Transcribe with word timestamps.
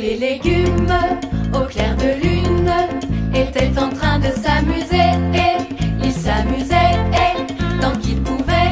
Les 0.00 0.16
légumes 0.16 0.92
au 1.54 1.66
clair 1.66 1.94
de 1.96 2.22
lune 2.22 2.72
étaient 3.34 3.78
en 3.78 3.90
train 3.90 4.18
de 4.18 4.30
s'amuser. 4.30 5.10
Ils 6.02 6.12
s'amusaient 6.12 6.96
tant 7.80 7.96
qu'ils 7.98 8.22
pouvaient 8.22 8.70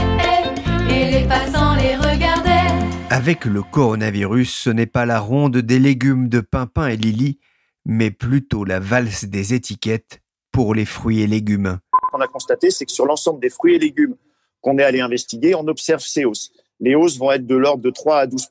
et 0.90 1.10
les 1.10 1.28
passants 1.28 1.74
les 1.76 1.96
regardaient. 1.96 2.72
Avec 3.10 3.44
le 3.44 3.62
coronavirus, 3.62 4.50
ce 4.50 4.70
n'est 4.70 4.86
pas 4.86 5.04
la 5.04 5.20
ronde 5.20 5.58
des 5.58 5.78
légumes 5.78 6.28
de 6.28 6.40
Pimpin 6.40 6.88
et 6.88 6.96
Lily, 6.96 7.38
mais 7.84 8.10
plutôt 8.10 8.64
la 8.64 8.80
valse 8.80 9.24
des 9.24 9.54
étiquettes 9.54 10.22
pour 10.50 10.74
les 10.74 10.86
fruits 10.86 11.20
et 11.20 11.26
légumes. 11.26 11.78
Ce 11.92 12.10
qu'on 12.10 12.22
a 12.22 12.26
constaté, 12.26 12.70
c'est 12.70 12.86
que 12.86 12.92
sur 12.92 13.04
l'ensemble 13.04 13.40
des 13.40 13.50
fruits 13.50 13.74
et 13.74 13.78
légumes 13.78 14.16
qu'on 14.62 14.78
est 14.78 14.84
allé 14.84 15.00
investiguer, 15.00 15.54
on 15.54 15.66
observe 15.68 16.00
ces 16.00 16.24
hausses. 16.24 16.50
Les 16.80 16.94
hausses 16.94 17.18
vont 17.18 17.32
être 17.32 17.46
de 17.46 17.56
l'ordre 17.56 17.82
de 17.82 17.90
3 17.90 18.18
à 18.18 18.26
12 18.26 18.46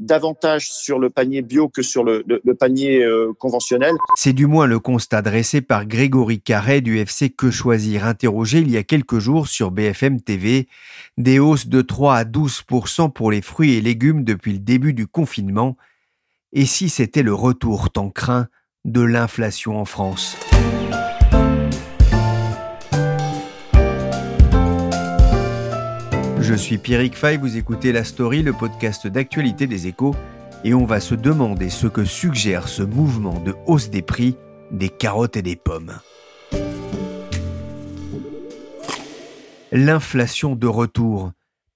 davantage 0.00 0.72
sur 0.72 0.98
le 0.98 1.10
panier 1.10 1.42
bio 1.42 1.68
que 1.68 1.82
sur 1.82 2.02
le, 2.02 2.24
panier 2.58 3.04
euh, 3.04 3.32
conventionnel. 3.38 3.94
C'est 4.16 4.32
du 4.32 4.46
moins 4.46 4.66
le 4.66 4.80
constat 4.80 5.22
dressé 5.22 5.60
par 5.60 5.86
Grégory 5.86 6.40
Carré 6.40 6.80
du 6.80 6.98
FC 6.98 7.30
Que 7.30 7.50
Choisir, 7.50 8.06
interrogé 8.06 8.58
il 8.58 8.70
y 8.70 8.76
a 8.76 8.82
quelques 8.82 9.18
jours 9.18 9.46
sur 9.46 9.70
BFM 9.70 10.20
TV. 10.20 10.66
Des 11.18 11.38
hausses 11.38 11.68
de 11.68 11.82
3 11.82 12.16
à 12.16 12.24
12% 12.24 13.12
pour 13.12 13.30
les 13.30 13.42
fruits 13.42 13.74
et 13.74 13.80
légumes 13.80 14.24
depuis 14.24 14.54
le 14.54 14.58
début 14.58 14.94
du 14.94 15.06
confinement. 15.06 15.76
Et 16.52 16.66
si 16.66 16.88
c'était 16.88 17.22
le 17.22 17.34
retour 17.34 17.90
tant 17.90 18.10
craint 18.10 18.48
de 18.84 19.02
l'inflation 19.02 19.78
en 19.78 19.84
France? 19.84 20.36
Je 26.50 26.56
suis 26.56 26.78
Pierrick 26.78 27.14
Fay, 27.14 27.36
vous 27.36 27.56
écoutez 27.56 27.92
La 27.92 28.02
Story, 28.02 28.42
le 28.42 28.52
podcast 28.52 29.06
d'actualité 29.06 29.68
des 29.68 29.86
échos, 29.86 30.16
et 30.64 30.74
on 30.74 30.84
va 30.84 30.98
se 30.98 31.14
demander 31.14 31.70
ce 31.70 31.86
que 31.86 32.04
suggère 32.04 32.66
ce 32.66 32.82
mouvement 32.82 33.38
de 33.38 33.54
hausse 33.68 33.88
des 33.88 34.02
prix 34.02 34.36
des 34.72 34.88
carottes 34.88 35.36
et 35.36 35.42
des 35.42 35.54
pommes. 35.54 36.00
L'inflation 39.70 40.56
de 40.56 40.66
retour, 40.66 41.30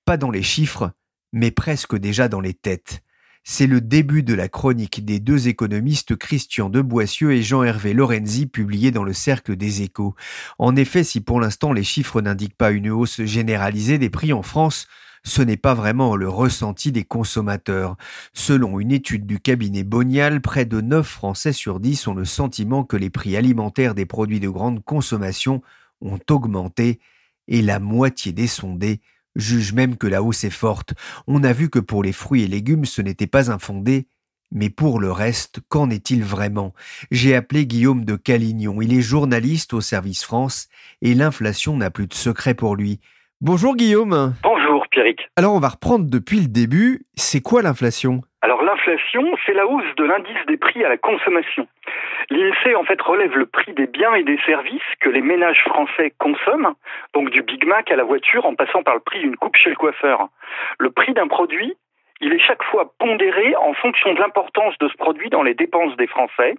pas 0.04 0.16
dans 0.16 0.32
les 0.32 0.42
chiffres, 0.42 0.90
mais 1.32 1.52
presque 1.52 1.96
déjà 1.96 2.26
dans 2.26 2.40
les 2.40 2.54
têtes. 2.54 3.00
C'est 3.46 3.66
le 3.66 3.82
début 3.82 4.22
de 4.22 4.32
la 4.32 4.48
chronique 4.48 5.04
des 5.04 5.20
deux 5.20 5.48
économistes 5.48 6.16
Christian 6.16 6.70
de 6.70 6.80
Boissieu 6.80 7.34
et 7.34 7.42
Jean-Hervé 7.42 7.92
Lorenzi 7.92 8.46
publiée 8.46 8.90
dans 8.90 9.04
le 9.04 9.12
Cercle 9.12 9.54
des 9.54 9.82
Échos. 9.82 10.14
En 10.58 10.74
effet, 10.76 11.04
si 11.04 11.20
pour 11.20 11.42
l'instant 11.42 11.74
les 11.74 11.84
chiffres 11.84 12.22
n'indiquent 12.22 12.56
pas 12.56 12.70
une 12.70 12.88
hausse 12.88 13.22
généralisée 13.22 13.98
des 13.98 14.08
prix 14.08 14.32
en 14.32 14.40
France, 14.40 14.88
ce 15.24 15.42
n'est 15.42 15.58
pas 15.58 15.74
vraiment 15.74 16.16
le 16.16 16.26
ressenti 16.26 16.90
des 16.90 17.04
consommateurs. 17.04 17.98
Selon 18.32 18.80
une 18.80 18.92
étude 18.92 19.26
du 19.26 19.38
cabinet 19.40 19.84
Bonial, 19.84 20.40
près 20.40 20.64
de 20.64 20.80
9 20.80 21.06
Français 21.06 21.52
sur 21.52 21.80
10 21.80 22.08
ont 22.08 22.14
le 22.14 22.24
sentiment 22.24 22.82
que 22.82 22.96
les 22.96 23.10
prix 23.10 23.36
alimentaires 23.36 23.94
des 23.94 24.06
produits 24.06 24.40
de 24.40 24.48
grande 24.48 24.82
consommation 24.82 25.60
ont 26.00 26.20
augmenté 26.30 26.98
et 27.46 27.60
la 27.60 27.78
moitié 27.78 28.32
des 28.32 28.46
sondés 28.46 29.02
jugent 29.36 29.72
même 29.72 29.96
que 29.96 30.06
la 30.06 30.22
hausse 30.22 30.44
est 30.44 30.50
forte. 30.50 30.94
On 31.26 31.44
a 31.44 31.52
vu 31.52 31.70
que 31.70 31.78
pour 31.78 32.02
les 32.02 32.12
fruits 32.12 32.42
et 32.42 32.46
légumes 32.46 32.84
ce 32.84 33.02
n'était 33.02 33.26
pas 33.26 33.50
infondé, 33.50 34.06
mais 34.52 34.70
pour 34.70 35.00
le 35.00 35.10
reste, 35.10 35.60
qu'en 35.68 35.90
est-il 35.90 36.22
vraiment? 36.22 36.74
J'ai 37.10 37.34
appelé 37.34 37.66
Guillaume 37.66 38.04
de 38.04 38.16
Calignon, 38.16 38.80
il 38.80 38.96
est 38.96 39.02
journaliste 39.02 39.74
au 39.74 39.80
service 39.80 40.24
France 40.24 40.68
et 41.02 41.14
l'inflation 41.14 41.76
n'a 41.76 41.90
plus 41.90 42.06
de 42.06 42.14
secret 42.14 42.54
pour 42.54 42.76
lui. 42.76 43.00
Bonjour 43.40 43.76
Guillaume 43.76 44.34
Bonjour 44.42 44.86
Pierrick. 44.90 45.28
Alors 45.36 45.54
on 45.54 45.60
va 45.60 45.68
reprendre 45.68 46.08
depuis 46.08 46.40
le 46.40 46.48
début, 46.48 47.06
c'est 47.16 47.40
quoi 47.40 47.62
l'inflation? 47.62 48.22
Alors 48.42 48.62
l'inflation, 48.62 49.22
c'est 49.44 49.54
la 49.54 49.66
hausse 49.66 49.96
de 49.96 50.04
l'indice 50.04 50.46
des 50.46 50.56
prix 50.56 50.84
à 50.84 50.88
la 50.88 50.98
consommation. 50.98 51.66
L'INSEE 52.30 52.74
en 52.74 52.84
fait 52.84 53.00
relève 53.00 53.36
le 53.36 53.46
prix 53.46 53.72
des 53.72 53.86
biens 53.86 54.14
et 54.14 54.22
des 54.22 54.38
services 54.46 54.82
que 55.00 55.08
les 55.08 55.20
ménages 55.20 55.62
français 55.64 56.12
consomment, 56.18 56.74
donc 57.12 57.30
du 57.30 57.42
Big 57.42 57.66
Mac 57.66 57.90
à 57.90 57.96
la 57.96 58.04
voiture 58.04 58.46
en 58.46 58.54
passant 58.54 58.82
par 58.82 58.94
le 58.94 59.00
prix 59.00 59.20
d'une 59.20 59.36
coupe 59.36 59.56
chez 59.56 59.70
le 59.70 59.76
coiffeur. 59.76 60.28
Le 60.78 60.90
prix 60.90 61.12
d'un 61.12 61.28
produit, 61.28 61.74
il 62.20 62.32
est 62.32 62.38
chaque 62.38 62.62
fois 62.62 62.92
pondéré 62.98 63.54
en 63.56 63.74
fonction 63.74 64.14
de 64.14 64.20
l'importance 64.20 64.76
de 64.78 64.88
ce 64.88 64.96
produit 64.96 65.30
dans 65.30 65.42
les 65.42 65.54
dépenses 65.54 65.96
des 65.96 66.06
Français 66.06 66.54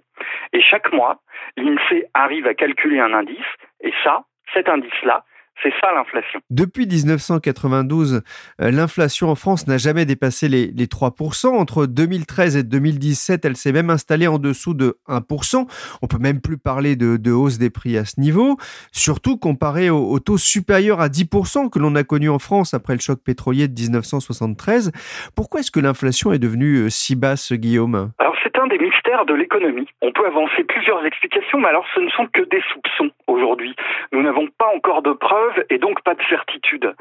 et 0.52 0.60
chaque 0.60 0.92
mois, 0.92 1.18
l'INSEE 1.56 2.06
arrive 2.14 2.46
à 2.46 2.54
calculer 2.54 3.00
un 3.00 3.12
indice 3.12 3.38
et 3.80 3.92
ça, 4.04 4.24
cet 4.54 4.68
indice-là, 4.68 5.24
c'est 5.62 5.72
ça 5.80 5.92
l'inflation. 5.94 6.40
Depuis 6.50 6.86
1992, 6.86 8.22
euh, 8.60 8.70
l'inflation 8.70 9.28
en 9.30 9.34
France 9.34 9.66
n'a 9.66 9.78
jamais 9.78 10.04
dépassé 10.04 10.48
les, 10.48 10.66
les 10.66 10.86
3%. 10.86 11.48
Entre 11.48 11.86
2013 11.86 12.56
et 12.56 12.62
2017, 12.62 13.44
elle 13.44 13.56
s'est 13.56 13.72
même 13.72 13.90
installée 13.90 14.26
en 14.26 14.38
dessous 14.38 14.74
de 14.74 14.98
1%. 15.08 15.66
On 16.02 16.06
peut 16.06 16.18
même 16.18 16.40
plus 16.40 16.58
parler 16.58 16.96
de, 16.96 17.16
de 17.16 17.32
hausse 17.32 17.58
des 17.58 17.70
prix 17.70 17.96
à 17.96 18.04
ce 18.04 18.20
niveau, 18.20 18.56
surtout 18.92 19.38
comparé 19.38 19.90
au, 19.90 20.10
au 20.10 20.18
taux 20.18 20.38
supérieur 20.38 21.00
à 21.00 21.08
10% 21.08 21.70
que 21.70 21.78
l'on 21.78 21.94
a 21.94 22.04
connu 22.04 22.28
en 22.28 22.38
France 22.38 22.74
après 22.74 22.94
le 22.94 23.00
choc 23.00 23.20
pétrolier 23.24 23.68
de 23.68 23.80
1973. 23.80 24.92
Pourquoi 25.34 25.60
est-ce 25.60 25.70
que 25.70 25.80
l'inflation 25.80 26.32
est 26.32 26.38
devenue 26.38 26.84
euh, 26.84 26.88
si 26.90 27.16
basse, 27.16 27.52
Guillaume? 27.52 28.12
Alors 28.18 28.36
c'est 28.42 28.58
un 28.58 28.66
des 28.66 28.78
mystères 28.78 29.24
de 29.26 29.34
l'économie. 29.34 29.88
On 30.02 30.12
peut 30.12 30.26
avancer 30.26 30.64
plusieurs 30.64 31.04
explications, 31.04 31.58
mais 31.58 31.68
alors 31.68 31.86
ce 31.94 32.00
ne 32.00 32.10
sont 32.10 32.26
que 32.26 32.42
des 32.42 32.62
soupçons 32.72 33.10
aujourd'hui. 33.26 33.74
Nous 34.12 34.22
n'avons 34.22 34.48
pas 34.58 34.68
encore 34.74 35.02
de 35.02 35.12
preuves 35.12 35.45
et 35.70 35.78
donc 35.78 36.02
pas 36.02 36.14
de 36.14 36.22
certitude. 36.28 36.94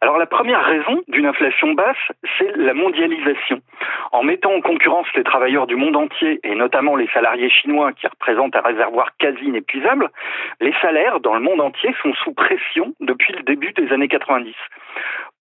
Alors 0.00 0.18
la 0.18 0.26
première 0.26 0.64
raison 0.64 1.02
d'une 1.08 1.26
inflation 1.26 1.72
basse, 1.72 1.96
c'est 2.38 2.56
la 2.56 2.74
mondialisation. 2.74 3.60
En 4.12 4.22
mettant 4.22 4.52
en 4.52 4.60
concurrence 4.60 5.06
les 5.14 5.24
travailleurs 5.24 5.66
du 5.66 5.76
monde 5.76 5.96
entier 5.96 6.40
et 6.42 6.54
notamment 6.54 6.96
les 6.96 7.08
salariés 7.08 7.50
chinois 7.50 7.92
qui 7.92 8.06
représentent 8.06 8.56
un 8.56 8.60
réservoir 8.60 9.16
quasi 9.18 9.44
inépuisable, 9.44 10.10
les 10.60 10.74
salaires 10.80 11.20
dans 11.20 11.34
le 11.34 11.40
monde 11.40 11.60
entier 11.60 11.94
sont 12.02 12.14
sous 12.14 12.32
pression 12.32 12.94
depuis 13.00 13.32
le 13.32 13.42
début 13.42 13.72
des 13.72 13.92
années 13.92 14.08
90. 14.08 14.54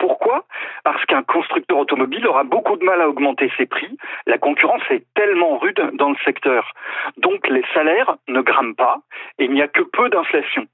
Pourquoi? 0.01 0.45
Parce 0.83 1.05
qu'un 1.05 1.21
constructeur 1.21 1.77
automobile 1.77 2.25
aura 2.25 2.43
beaucoup 2.43 2.75
de 2.75 2.83
mal 2.83 2.99
à 3.01 3.07
augmenter 3.07 3.51
ses 3.55 3.67
prix. 3.67 3.95
La 4.25 4.39
concurrence 4.39 4.81
est 4.89 5.05
tellement 5.13 5.59
rude 5.59 5.79
dans 5.93 6.09
le 6.09 6.15
secteur. 6.25 6.73
Donc 7.17 7.47
les 7.47 7.63
salaires 7.75 8.15
ne 8.27 8.41
grimpent 8.41 8.75
pas 8.75 8.97
et 9.37 9.45
il 9.45 9.51
n'y 9.51 9.61
a 9.61 9.67
que 9.67 9.83
peu 9.83 10.09
d'inflation. 10.09 10.65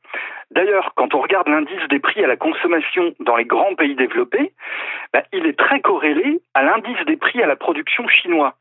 D'ailleurs, 0.52 0.94
quand 0.96 1.14
on 1.14 1.20
regarde 1.20 1.50
l'indice 1.50 1.86
des 1.90 2.00
prix 2.00 2.24
à 2.24 2.28
la 2.28 2.38
consommation 2.38 3.14
dans 3.20 3.36
les 3.36 3.44
grands 3.44 3.76
pays 3.76 3.96
développés, 3.96 4.54
bah, 5.12 5.24
il 5.34 5.46
est 5.46 5.60
très 5.60 5.82
corrélé 5.82 6.40
à 6.54 6.64
l'indice 6.64 7.06
des 7.06 7.18
prix 7.18 7.44
à 7.44 7.48
la 7.48 7.58
production 7.58 8.08
chinois. 8.08 8.54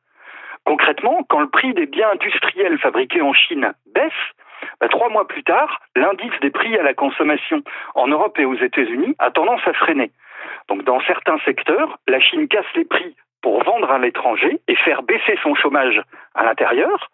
Concrètement, 0.65 1.25
quand 1.29 1.39
le 1.39 1.49
prix 1.49 1.75
des 1.75 1.87
biens 1.87 2.11
industriels 2.11 2.79
fabriqués 2.79 3.23
en 3.23 3.35
Chine 3.35 3.73
baisse, 3.95 4.13
bah, 4.81 4.89
trois 4.89 5.11
mois 5.11 5.29
plus 5.29 5.45
tard, 5.45 5.81
l'indice 5.95 6.35
des 6.43 6.51
prix 6.51 6.77
à 6.77 6.83
la 6.83 6.93
consommation 6.93 7.63
en 7.95 8.09
Europe 8.09 8.37
et 8.41 8.45
aux 8.45 8.57
États-Unis 8.57 9.15
a 9.21 9.31
tendance 9.31 9.63
à 9.65 9.73
freiner. 9.73 10.11
Donc 10.69 10.85
dans 10.85 11.01
certains 11.01 11.39
secteurs, 11.45 11.99
la 12.09 12.21
Chine 12.21 12.49
casse 12.49 12.67
les 12.75 12.85
prix 12.85 13.15
pour 13.43 13.63
vendre 13.63 13.91
à 13.91 13.99
l'étranger 13.99 14.59
et 14.67 14.75
faire 14.75 15.03
baisser 15.03 15.39
son 15.43 15.55
chômage 15.55 16.03
à 16.35 16.45
l'intérieur. 16.45 17.11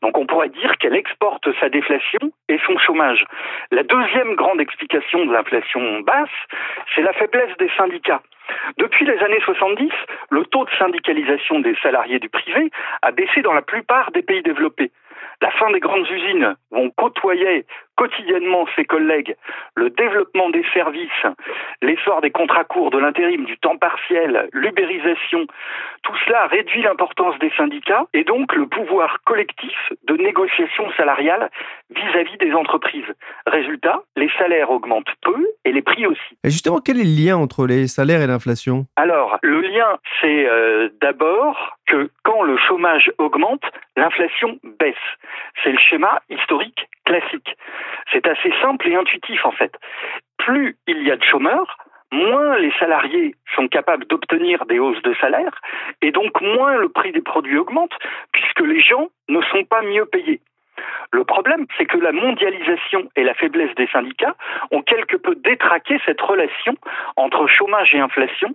Donc 0.00 0.16
on 0.16 0.26
pourrait 0.26 0.50
dire 0.50 0.78
qu'elle 0.78 0.94
exporte 0.94 1.48
sa 1.58 1.68
déflation 1.68 2.20
et 2.48 2.58
son 2.66 2.78
chômage. 2.78 3.24
La 3.72 3.82
deuxième 3.82 4.36
grande 4.36 4.60
explication 4.60 5.24
de 5.24 5.32
l'inflation 5.32 6.00
basse, 6.00 6.28
c'est 6.94 7.02
la 7.02 7.12
faiblesse 7.12 7.56
des 7.58 7.70
syndicats. 7.76 8.22
Depuis 8.78 9.04
les 9.04 9.18
années 9.18 9.40
70, 9.44 9.90
le 10.30 10.44
taux 10.44 10.64
de 10.64 10.70
syndicalisation 10.78 11.60
des 11.60 11.74
salariés 11.82 12.18
du 12.18 12.28
privé 12.28 12.70
a 13.02 13.10
baissé 13.10 13.42
dans 13.42 13.52
la 13.52 13.62
plupart 13.62 14.12
des 14.12 14.22
pays 14.22 14.42
développés. 14.42 14.92
La 15.40 15.50
fin 15.50 15.70
des 15.72 15.80
grandes 15.80 16.08
usines 16.08 16.54
où 16.70 16.78
on 16.78 16.90
côtoyait 16.90 17.64
quotidiennement 17.96 18.66
ses 18.76 18.84
collègues 18.84 19.36
le 19.76 19.90
développement 19.90 20.50
des 20.50 20.64
services, 20.72 21.10
l'essor 21.80 22.20
des 22.20 22.30
contrats 22.30 22.64
courts, 22.64 22.90
de 22.90 22.98
l'intérim, 22.98 23.44
du 23.44 23.56
temps 23.58 23.76
partiel, 23.76 24.48
l'ubérisation, 24.52 25.46
tout 26.02 26.16
cela 26.26 26.46
réduit 26.46 26.82
l'importance 26.82 27.38
des 27.38 27.50
syndicats 27.56 28.04
et 28.12 28.24
donc 28.24 28.54
le 28.54 28.66
pouvoir 28.66 29.18
collectif 29.24 29.76
de 30.04 30.16
négociation 30.16 30.90
salariale 30.96 31.50
vis-à-vis 31.90 32.36
des 32.38 32.52
entreprises. 32.52 33.12
Résultat, 33.46 34.02
les 34.16 34.30
salaires 34.38 34.70
augmentent 34.70 35.12
peu 35.22 35.46
et 35.64 35.72
les 35.72 35.82
prix 35.82 36.06
aussi. 36.06 36.36
Et 36.44 36.50
justement, 36.50 36.78
quel 36.84 37.00
est 37.00 37.04
le 37.04 37.26
lien 37.26 37.36
entre 37.36 37.66
les 37.66 37.86
salaires 37.86 38.22
et 38.22 38.26
l'inflation? 38.26 38.86
Alors, 38.96 39.38
le 39.42 39.60
lien, 39.60 39.98
c'est 40.20 40.46
euh, 40.48 40.88
d'abord 41.00 41.78
que 41.86 42.10
quand 42.22 42.42
le 42.42 42.56
chômage 42.56 43.10
augmente, 43.18 43.62
l'inflation 43.96 44.58
baisse. 44.78 44.94
C'est 45.62 45.72
le 45.72 45.78
schéma 45.78 46.20
historique 46.30 46.88
classique. 47.04 47.56
C'est 48.12 48.26
assez 48.26 48.52
simple 48.60 48.88
et 48.88 48.94
intuitif 48.94 49.44
en 49.44 49.52
fait. 49.52 49.72
Plus 50.38 50.76
il 50.86 51.02
y 51.02 51.10
a 51.10 51.16
de 51.16 51.24
chômeurs, 51.24 51.78
moins 52.12 52.58
les 52.58 52.72
salariés 52.78 53.34
sont 53.56 53.68
capables 53.68 54.06
d'obtenir 54.06 54.66
des 54.66 54.78
hausses 54.78 55.02
de 55.02 55.14
salaire, 55.14 55.60
et 56.02 56.12
donc 56.12 56.40
moins 56.40 56.76
le 56.76 56.88
prix 56.88 57.12
des 57.12 57.22
produits 57.22 57.58
augmente, 57.58 57.92
puisque 58.32 58.60
les 58.60 58.80
gens 58.80 59.08
ne 59.28 59.40
sont 59.42 59.64
pas 59.64 59.82
mieux 59.82 60.06
payés. 60.06 60.40
Le 61.12 61.24
problème, 61.24 61.66
c'est 61.76 61.86
que 61.86 61.98
la 61.98 62.12
mondialisation 62.12 63.08
et 63.16 63.24
la 63.24 63.34
faiblesse 63.34 63.74
des 63.76 63.86
syndicats 63.88 64.34
ont 64.70 64.82
quelque 64.82 65.16
peu 65.16 65.34
détraqué 65.34 65.98
cette 66.06 66.20
relation 66.20 66.74
entre 67.16 67.46
chômage 67.46 67.94
et 67.94 68.00
inflation 68.00 68.48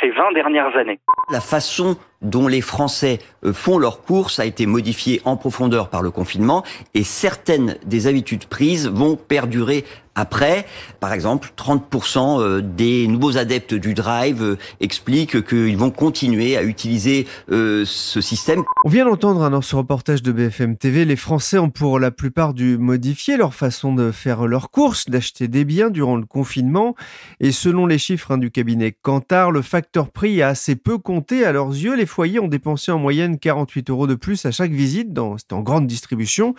ces 0.00 0.10
20 0.10 0.32
dernières 0.32 0.76
années. 0.76 1.00
La 1.30 1.40
façon 1.40 1.96
dont 2.22 2.48
les 2.48 2.60
Français 2.60 3.18
euh, 3.44 3.52
font 3.52 3.78
leurs 3.78 4.02
courses 4.02 4.40
a 4.40 4.44
été 4.44 4.66
modifiée 4.66 5.20
en 5.24 5.36
profondeur 5.36 5.88
par 5.88 6.02
le 6.02 6.10
confinement 6.10 6.64
et 6.94 7.04
certaines 7.04 7.76
des 7.84 8.06
habitudes 8.06 8.46
prises 8.46 8.88
vont 8.88 9.16
perdurer 9.16 9.84
après. 10.18 10.66
Par 11.00 11.12
exemple, 11.12 11.52
30% 11.56 12.40
euh, 12.40 12.60
des 12.60 13.06
nouveaux 13.06 13.36
adeptes 13.36 13.74
du 13.74 13.94
drive 13.94 14.42
euh, 14.42 14.58
expliquent 14.80 15.46
qu'ils 15.46 15.76
vont 15.76 15.90
continuer 15.90 16.56
à 16.56 16.62
utiliser 16.62 17.26
ce 17.48 18.20
système. 18.20 18.62
On 18.84 18.88
vient 18.88 19.04
d'entendre 19.04 19.48
dans 19.48 19.62
ce 19.62 19.76
reportage 19.76 20.22
de 20.22 20.32
BFM 20.32 20.76
TV, 20.76 21.04
les 21.04 21.16
Français 21.16 21.58
ont 21.58 21.70
pour 21.70 21.98
la 21.98 22.10
plupart 22.10 22.54
dû 22.54 22.78
modifier 22.78 23.36
leur 23.36 23.54
façon 23.54 23.94
de 23.94 24.10
faire 24.10 24.46
leurs 24.46 24.70
courses, 24.70 25.08
d'acheter 25.08 25.48
des 25.48 25.64
biens 25.64 25.90
durant 25.90 26.16
le 26.16 26.26
confinement. 26.26 26.94
Et 27.40 27.52
selon 27.52 27.86
les 27.86 27.98
chiffres 27.98 28.32
hein, 28.32 28.38
du 28.38 28.50
cabinet 28.50 28.96
Kantar, 29.02 29.50
le 29.50 29.62
facteur 29.62 30.10
prix 30.10 30.42
a 30.42 30.48
assez 30.48 30.76
peu 30.76 30.98
compté 30.98 31.44
à 31.44 31.52
leurs 31.52 31.70
yeux. 31.70 31.96
Les 31.96 32.06
foyers 32.06 32.40
ont 32.40 32.48
dépensé 32.48 32.90
en 32.92 32.98
moyenne 32.98 33.38
48 33.38 33.90
euros 33.90 34.06
de 34.06 34.14
plus 34.14 34.44
à 34.46 34.50
chaque 34.50 34.72
visite, 34.72 35.12
dans, 35.12 35.36
en 35.52 35.60
grande 35.60 35.86
distribution. 35.86 36.54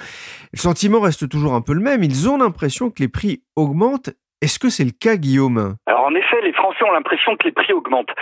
Le 0.54 0.60
sentiment 0.60 1.00
reste 1.00 1.28
toujours 1.30 1.54
un 1.54 1.62
peu 1.62 1.74
le 1.74 1.82
même, 1.82 2.04
ils 2.04 2.30
ont 2.30 2.38
l'impression 2.38 2.90
que 2.90 3.02
les 3.02 3.08
prix 3.08 3.44
augmentent. 3.60 4.10
Est-ce 4.42 4.58
que 4.58 4.70
c'est 4.70 4.86
le 4.86 4.96
cas, 4.98 5.18
Guillaume? 5.18 5.76
Alors 5.86 6.06
en 6.06 6.16
effet, 6.16 6.40
les 6.42 6.54
Français 6.54 6.84
ont 6.86 6.92
l'impression 6.92 7.36
que 7.36 7.44
les 7.44 7.52
prix 7.52 7.74
augmentent. 7.74 8.14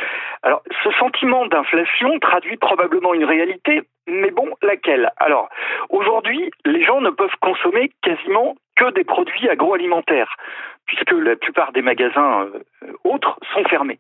Alors 0.42 0.64
ce 0.84 0.92
sentiment 0.94 1.46
d'inflation 1.46 2.18
traduit 2.20 2.58
probablement 2.58 3.14
une 3.14 3.26
réalité, 3.26 3.84
mais 4.08 4.32
bon, 4.32 4.50
laquelle? 4.64 5.12
Alors 5.18 5.50
aujourd'hui, 5.90 6.50
les 6.66 6.84
gens 6.84 7.02
ne 7.02 7.12
peuvent 7.12 7.38
consommer 7.40 7.92
quasiment 8.02 8.56
que 8.76 8.92
des 8.92 9.04
produits 9.04 9.50
agroalimentaires 9.50 10.36
puisque 10.88 11.12
la 11.12 11.36
plupart 11.36 11.72
des 11.74 11.82
magasins 11.82 12.46
euh, 12.46 12.94
autres 13.04 13.38
sont 13.54 13.64
fermés. 13.66 14.00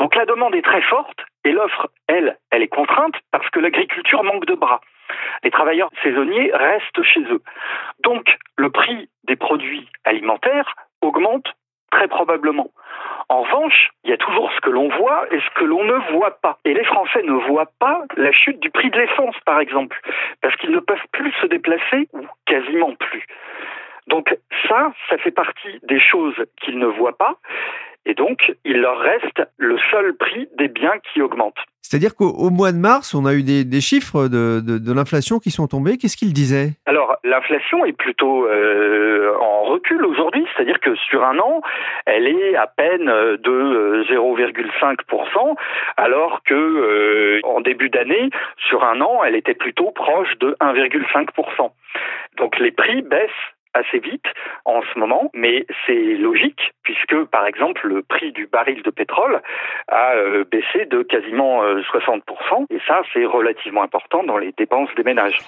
Donc 0.00 0.14
la 0.16 0.26
demande 0.26 0.54
est 0.54 0.64
très 0.64 0.82
forte 0.82 1.20
et 1.44 1.52
l'offre, 1.52 1.88
elle, 2.08 2.36
elle 2.50 2.62
est 2.62 2.68
contrainte 2.68 3.14
parce 3.30 3.48
que 3.50 3.60
l'agriculture 3.60 4.22
manque 4.24 4.46
de 4.46 4.54
bras. 4.54 4.80
Les 5.42 5.50
travailleurs 5.50 5.90
saisonniers 6.02 6.50
restent 6.52 7.02
chez 7.02 7.20
eux. 7.22 7.42
Donc 8.02 8.36
le 8.56 8.70
prix 8.70 9.08
des 9.24 9.36
produits 9.36 9.88
alimentaires 10.04 10.74
augmente 11.02 11.46
très 11.90 12.08
probablement. 12.08 12.70
En 13.28 13.42
revanche, 13.42 13.90
il 14.04 14.10
y 14.10 14.12
a 14.12 14.16
toujours 14.16 14.50
ce 14.52 14.60
que 14.60 14.70
l'on 14.70 14.88
voit 14.88 15.26
et 15.32 15.40
ce 15.40 15.50
que 15.54 15.64
l'on 15.64 15.84
ne 15.84 16.12
voit 16.12 16.38
pas. 16.42 16.58
Et 16.64 16.74
les 16.74 16.84
Français 16.84 17.22
ne 17.22 17.32
voient 17.32 17.70
pas 17.78 18.02
la 18.16 18.32
chute 18.32 18.60
du 18.60 18.70
prix 18.70 18.90
de 18.90 18.98
l'essence, 18.98 19.36
par 19.46 19.60
exemple, 19.60 19.98
parce 20.42 20.54
qu'ils 20.56 20.72
ne 20.72 20.80
peuvent 20.80 21.06
plus 21.12 21.32
se 21.40 21.46
déplacer, 21.46 22.08
ou 22.12 22.26
quasiment 22.46 22.94
plus. 22.94 23.24
Donc 24.08 24.36
ça, 24.68 24.92
ça 25.08 25.16
fait 25.18 25.30
partie 25.30 25.80
des 25.84 26.00
choses 26.00 26.36
qu'ils 26.60 26.78
ne 26.78 26.86
voient 26.86 27.16
pas. 27.16 27.36
Et 28.06 28.14
donc, 28.14 28.52
il 28.64 28.80
leur 28.80 28.98
reste 28.98 29.42
le 29.56 29.76
seul 29.90 30.14
prix 30.16 30.48
des 30.58 30.68
biens 30.68 30.98
qui 31.12 31.22
augmentent. 31.22 31.54
C'est-à-dire 31.80 32.16
qu'au 32.16 32.50
mois 32.50 32.72
de 32.72 32.78
mars, 32.78 33.14
on 33.14 33.26
a 33.26 33.34
eu 33.34 33.42
des, 33.42 33.80
chiffres 33.80 34.26
de, 34.28 34.60
de, 34.60 34.92
l'inflation 34.92 35.38
qui 35.38 35.50
sont 35.50 35.68
tombés. 35.68 35.98
Qu'est-ce 35.98 36.16
qu'ils 36.16 36.32
disaient? 36.32 36.70
Alors, 36.86 37.16
l'inflation 37.24 37.84
est 37.84 37.92
plutôt 37.92 38.46
euh, 38.46 39.36
en 39.38 39.64
recul 39.64 40.04
aujourd'hui, 40.04 40.46
c'est-à-dire 40.56 40.80
que 40.80 40.94
sur 40.96 41.22
un 41.22 41.38
an, 41.38 41.60
elle 42.06 42.26
est 42.26 42.56
à 42.56 42.66
peine 42.66 43.04
de 43.04 44.04
0,5%, 44.10 45.56
alors 45.98 46.42
que 46.44 46.54
euh, 46.54 47.40
en 47.44 47.60
début 47.60 47.90
d'année, 47.90 48.30
sur 48.66 48.82
un 48.82 49.00
an, 49.02 49.22
elle 49.22 49.36
était 49.36 49.54
plutôt 49.54 49.90
proche 49.90 50.38
de 50.40 50.56
1,5%. 50.60 51.70
Donc 52.38 52.58
les 52.58 52.72
prix 52.72 53.02
baissent 53.02 53.30
assez 53.74 53.98
vite 53.98 54.24
en 54.64 54.80
ce 54.82 54.98
moment, 54.98 55.30
mais 55.34 55.66
c'est 55.86 56.14
logique 56.16 56.72
puisque, 56.82 57.24
par 57.24 57.46
exemple, 57.46 57.86
le 57.86 58.02
prix 58.02 58.32
du 58.32 58.46
baril 58.46 58.82
de 58.82 58.90
pétrole 58.90 59.42
a 59.88 60.14
euh, 60.14 60.44
baissé 60.50 60.86
de 60.86 61.02
quasiment 61.02 61.62
60%, 61.64 62.20
euh, 62.22 62.64
et 62.70 62.78
ça, 62.86 63.02
c'est 63.12 63.26
relativement 63.26 63.82
important 63.82 64.22
dans 64.24 64.38
les 64.38 64.52
dépenses 64.56 64.88
des 64.96 65.02
ménages. 65.02 65.38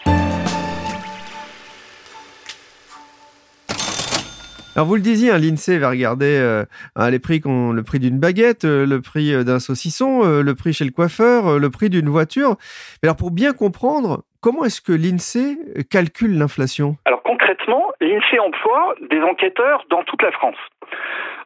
Alors 4.75 4.87
vous 4.87 4.96
le 4.96 5.00
disiez, 5.00 5.31
hein, 5.31 5.38
l'INSEE 5.38 5.78
va 5.78 5.88
regarder 5.88 6.37
euh, 6.38 6.67
hein, 6.96 7.11
les 7.11 7.19
prix 7.19 7.40
le 7.46 7.81
prix 7.81 7.99
d'une 7.99 8.19
baguette, 8.19 8.64
le 8.64 9.00
prix 9.00 9.43
d'un 9.43 9.58
saucisson, 9.58 10.43
le 10.43 10.55
prix 10.55 10.75
chez 10.75 10.84
le 10.84 10.90
coiffeur, 10.90 11.58
le 11.58 11.70
prix 11.70 11.88
d'une 11.88 12.11
voiture. 12.11 12.56
Mais 13.02 13.08
alors 13.08 13.17
pour 13.17 13.31
bien 13.31 13.55
comprendre, 13.55 14.23
comment 14.47 14.65
est-ce 14.65 14.81
que 14.81 14.93
l'INSEE 14.93 15.59
calcule 15.91 16.39
l'inflation? 16.39 16.95
Alors 17.05 17.21
concrètement, 17.25 17.91
l'INSEE 18.01 18.39
emploie 18.39 18.95
des 19.11 19.21
enquêteurs 19.21 19.85
dans 19.91 20.05
toute 20.05 20.23
la 20.23 20.31
France. 20.31 20.55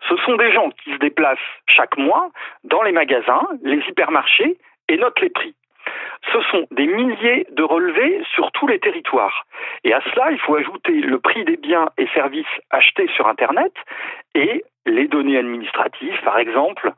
Ce 0.07 0.17
sont 0.19 0.37
des 0.37 0.53
gens 0.53 0.69
qui 0.85 0.93
se 0.93 0.99
déplacent 0.99 1.39
chaque 1.67 1.97
mois 1.97 2.29
dans 2.65 2.83
les 2.83 2.93
magasins, 2.93 3.49
les 3.63 3.79
hypermarchés 3.89 4.59
et 4.91 4.99
notent 4.99 5.19
les 5.23 5.31
prix. 5.31 5.55
Ce 6.31 6.43
sont 6.51 6.67
des 6.73 6.87
milliers 6.87 7.47
de 7.51 7.63
relevés 7.63 8.23
sur 8.35 8.53
tous 8.53 8.67
les 8.67 8.79
territoires. 8.79 9.47
Et 9.83 9.95
à 9.95 10.03
cela, 10.13 10.31
il 10.33 10.39
faut 10.39 10.57
ajouter 10.57 10.93
le 10.93 11.19
prix 11.19 11.47
des 11.47 11.57
biens 11.57 11.89
et 11.97 12.07
services 12.09 12.55
achetés 12.69 13.09
sur 13.17 13.27
Internet 13.29 13.73
et 14.35 14.63
les 14.87 15.09
données 15.09 15.39
administratives, 15.39 16.19
par 16.25 16.39
exemple, 16.39 16.93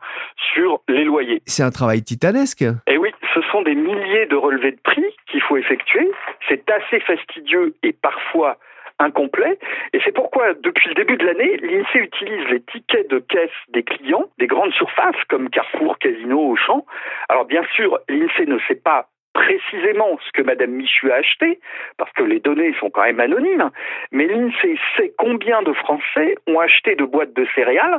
sur 0.55 0.81
les 0.89 1.05
loyers. 1.05 1.43
C'est 1.47 1.63
un 1.63 1.71
travail 1.71 2.03
titanesque. 2.03 2.65
Eh 2.87 2.99
oui, 2.99 3.11
ce 3.35 3.41
sont 3.51 3.63
des 3.63 3.75
milliers 3.75 4.27
de 4.27 4.37
relevés 4.37 4.73
de 4.73 4.81
prix 4.83 5.05
qu'il 5.31 5.41
faut 5.43 5.57
effectuer. 5.57 6.11
C'est 6.49 6.69
assez 6.71 7.01
fastidieux 7.01 7.75
et 7.83 7.93
parfois 7.93 8.59
incomplet. 8.99 9.59
Et 9.93 10.01
c'est 10.05 10.13
pourquoi, 10.13 10.55
depuis 10.55 10.89
le 10.89 10.95
début 10.95 11.17
de 11.17 11.27
l'année, 11.27 11.57
l'INSEE 11.59 11.99
utilise 11.99 12.49
les 12.51 12.63
tickets 12.63 13.11
de 13.11 13.19
caisse 13.19 13.51
des 13.69 13.83
clients, 13.83 14.27
des 14.39 14.47
grandes 14.47 14.73
surfaces 14.73 15.17
comme 15.29 15.51
Carrefour, 15.51 15.99
Casino, 15.99 16.39
Auchan. 16.39 16.85
Alors 17.29 17.45
bien 17.45 17.63
sûr, 17.75 17.99
l'INSEE 18.09 18.47
ne 18.47 18.59
sait 18.69 18.77
pas 18.77 19.09
précisément 19.43 20.19
ce 20.25 20.31
que 20.33 20.43
Madame 20.43 20.71
Michu 20.71 21.11
a 21.11 21.17
acheté, 21.17 21.59
parce 21.97 22.13
que 22.13 22.23
les 22.23 22.39
données 22.39 22.75
sont 22.79 22.91
quand 22.91 23.03
même 23.03 23.21
anonymes, 23.21 23.71
mais 24.13 24.27
l'INSEE 24.27 24.79
sait 24.97 25.13
combien 25.19 25.63
de 25.63 25.73
Français 25.73 26.37
ont 26.47 26.61
acheté 26.61 26.95
de 26.95 27.05
boîtes 27.05 27.33
de 27.33 27.47
céréales, 27.55 27.99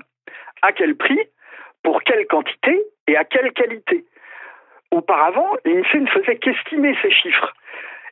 à 0.62 0.71
quel 0.71 0.95
prix, 0.95 1.19
pour 1.83 2.01
quelle 2.03 2.25
quantité 2.27 2.81
et 3.07 3.17
à 3.17 3.25
quelle 3.25 3.51
qualité. 3.51 4.05
Auparavant, 4.91 5.50
l'INSEE 5.65 6.00
ne 6.00 6.07
faisait 6.07 6.38
qu'estimer 6.38 6.95
ces 7.01 7.12
chiffres. 7.12 7.53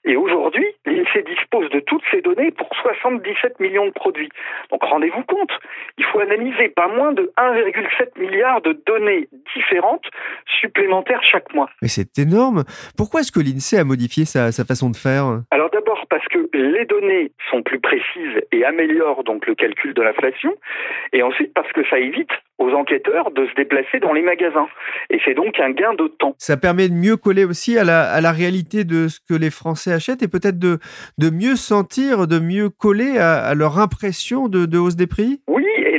Et 0.04 0.16
aujourd'hui, 0.16 0.66
l'INSEE 0.86 1.24
dispose 1.24 1.70
de 1.70 1.80
toutes 1.80 2.02
ces 2.10 2.22
données 2.22 2.52
pour 2.52 2.68
77 2.82 3.60
millions 3.60 3.86
de 3.86 3.92
produits. 3.92 4.30
Donc 4.72 4.84
rendez-vous 4.84 5.24
compte, 5.24 5.52
il 5.98 6.06
faut 6.06 6.20
analyser 6.20 6.70
pas 6.70 6.88
moins 6.88 7.14
de 7.14 7.32
1,7 7.38 8.20
milliard 8.20 8.62
de 8.62 8.74
données 8.88 9.30
différentes 9.56 10.06
supplémentaires 10.60 11.22
chaque 11.24 11.54
mois. 11.54 11.70
Mais 11.82 11.88
c'est 11.88 12.18
énorme. 12.18 12.64
Pourquoi 12.98 13.20
est-ce 13.20 13.32
que 13.32 13.40
l'INSEE 13.40 13.78
a 13.78 13.84
modifié 13.84 14.26
sa, 14.26 14.52
sa 14.52 14.66
façon 14.66 14.90
de 14.90 14.96
faire? 14.96 15.42
Alors 15.52 15.70
d'abord 15.70 16.06
parce 16.10 16.28
que 16.30 16.50
les 16.54 16.86
données 16.86 17.32
sont 17.52 17.62
plus 17.62 17.80
précises 17.80 18.42
et 18.52 18.66
améliorent 18.66 19.24
donc 19.24 19.46
le 19.46 19.54
calcul 19.54 19.94
de 19.94 20.02
l'inflation. 20.02 20.56
Et 21.14 21.22
ensuite 21.22 21.54
parce 21.54 21.72
que 21.74 21.86
ça 21.90 22.00
évite 22.00 22.32
aux 22.58 22.72
enquêteurs 22.72 23.32
de 23.32 23.48
se 23.48 23.56
déplacer 23.56 24.00
dans 24.00 24.14
les 24.14 24.22
magasins. 24.22 24.68
Et 25.10 25.20
c'est 25.26 25.34
donc 25.34 25.60
un 25.60 25.72
gain 25.72 25.94
de 25.94 26.08
temps. 26.08 26.36
Ça 26.38 26.58
permet 26.58 26.90
de 26.90 26.94
mieux 26.94 27.18
coller 27.18 27.44
aussi 27.44 27.78
à 27.78 27.84
la, 27.84 28.04
à 28.04 28.22
la 28.22 28.32
réalité 28.32 28.84
de 28.84 29.08
ce 29.08 29.20
que 29.20 29.34
les 29.34 29.50
Français 29.50 29.92
achètent 29.92 30.22
et 30.22 30.28
peut-être 30.28 30.60
de, 30.60 30.80
de 31.18 31.30
mieux 31.30 31.56
sentir, 31.56 32.28
de 32.28 32.40
mieux 32.40 32.70
coller 32.70 33.18
à, 33.18 33.54
leur 33.56 33.80
impression 33.80 34.48
de, 34.48 34.78
hausse 34.78 34.96
des 34.96 35.08
prix? 35.08 35.42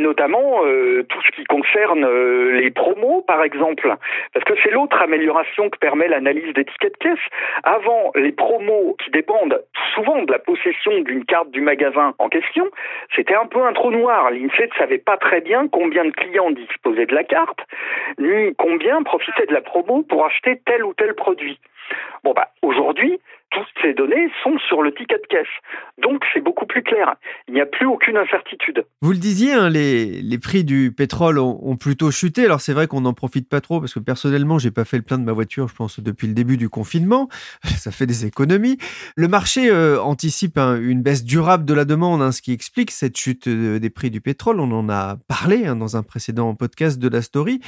Notamment 0.03 0.65
euh, 0.65 1.03
tout 1.09 1.21
ce 1.23 1.31
qui 1.33 1.45
concerne 1.45 2.05
euh, 2.05 2.61
les 2.61 2.71
promos, 2.71 3.23
par 3.23 3.43
exemple, 3.43 3.95
parce 4.33 4.45
que 4.45 4.55
c'est 4.63 4.71
l'autre 4.71 5.01
amélioration 5.01 5.71
que 5.71 5.79
permet 5.79 6.09
l'analyse 6.09 6.53
des 6.55 6.65
tickets 6.65 6.93
de 6.93 6.99
caisse. 6.99 7.27
Avant, 7.63 8.13
les 8.15 8.33
promos 8.33 8.97
qui 9.03 9.11
dépendent 9.11 9.63
souvent 9.95 10.23
de 10.23 10.33
la 10.33 10.39
possession 10.39 11.01
d'une 11.01 11.25
carte 11.25 11.51
du 11.51 11.61
magasin 11.61 12.15
en 12.19 12.29
question, 12.29 12.69
c'était 13.15 13.35
un 13.35 13.47
peu 13.47 13.63
un 13.63 13.73
trou 13.73 13.91
noir. 13.91 14.31
L'INSEE 14.31 14.67
ne 14.67 14.79
savait 14.79 14.99
pas 14.99 15.17
très 15.17 15.41
bien 15.41 15.69
combien 15.69 16.05
de 16.05 16.11
clients 16.11 16.51
disposaient 16.51 17.07
de 17.07 17.15
la 17.15 17.25
carte, 17.25 17.61
ni 18.19 18.55
combien 18.57 19.03
profitaient 19.03 19.47
de 19.47 19.55
la 19.55 19.63
promo 19.63 20.03
pour 20.03 20.25
acheter 20.27 20.61
tel 20.65 20.85
ou 20.85 20.93
tel 20.95 21.15
produit. 21.15 21.59
Bon 22.25 22.33
bah 22.33 22.49
aujourd'hui, 22.63 23.21
toutes 23.53 23.83
ces 23.83 23.95
données 23.95 24.29
sont 24.43 24.59
sur 24.69 24.83
le 24.83 24.93
ticket 24.93 25.17
de 25.17 25.27
caisse. 25.29 25.47
Donc 26.03 26.23
c'est 26.33 26.41
beaucoup 26.41 26.67
plus 26.67 26.83
clair. 26.83 27.15
Il 27.49 27.55
n'y 27.55 27.61
a 27.61 27.67
plus 27.67 27.87
aucune 27.87 28.17
incertitude. 28.17 28.85
Vous 29.03 29.13
le 29.13 29.19
disiez, 29.19 29.53
hein, 29.53 29.69
les, 29.69 30.23
les, 30.23 30.39
prix 30.39 30.65
du 30.65 30.93
pétrole 30.93 31.39
ont, 31.39 31.77
plutôt 31.77 32.11
chuté. 32.11 32.45
Alors 32.45 32.61
c'est 32.61 32.73
vrai 32.73 32.87
qu'on 32.87 33.03
n'en 33.03 33.13
profite 33.13 33.49
pas 33.49 33.61
trop 33.61 33.81
parce 33.81 33.95
que 33.95 34.01
personnellement, 34.01 34.59
j'ai 34.59 34.71
pas 34.71 34.85
fait 34.85 34.97
le 34.97 35.03
plein 35.03 35.19
de 35.19 35.25
ma 35.25 35.33
voiture, 35.33 35.69
je 35.69 35.75
pense, 35.75 36.01
depuis 36.01 36.27
le 36.27 36.35
début 36.35 36.57
du 36.57 36.69
confinement. 36.69 37.29
Ça 37.65 37.91
fait 37.91 38.07
des 38.07 38.27
économies. 38.27 38.79
Le 39.17 39.29
marché 39.29 39.71
euh, 39.71 40.01
anticipe 40.01 40.59
hein, 40.59 40.79
une 40.81 41.03
baisse 41.03 41.25
durable 41.25 41.65
de 41.65 41.75
la 41.75 41.85
demande, 41.85 42.23
hein, 42.23 42.33
ce 42.33 42.43
qui 42.43 42.53
explique 42.53 42.91
cette 42.91 43.17
chute 43.17 43.49
euh, 43.49 43.79
des 43.79 43.91
prix 43.91 44.11
du 44.11 44.21
pétrole. 44.21 44.61
On 44.61 44.71
en 44.73 44.89
a 44.89 45.17
parlé 45.29 45.65
dans 45.75 45.97
un 45.97 46.03
précédent 46.03 46.55
podcast 46.55 46.99
de 46.99 47.09
la 47.09 47.23
story. 47.23 47.61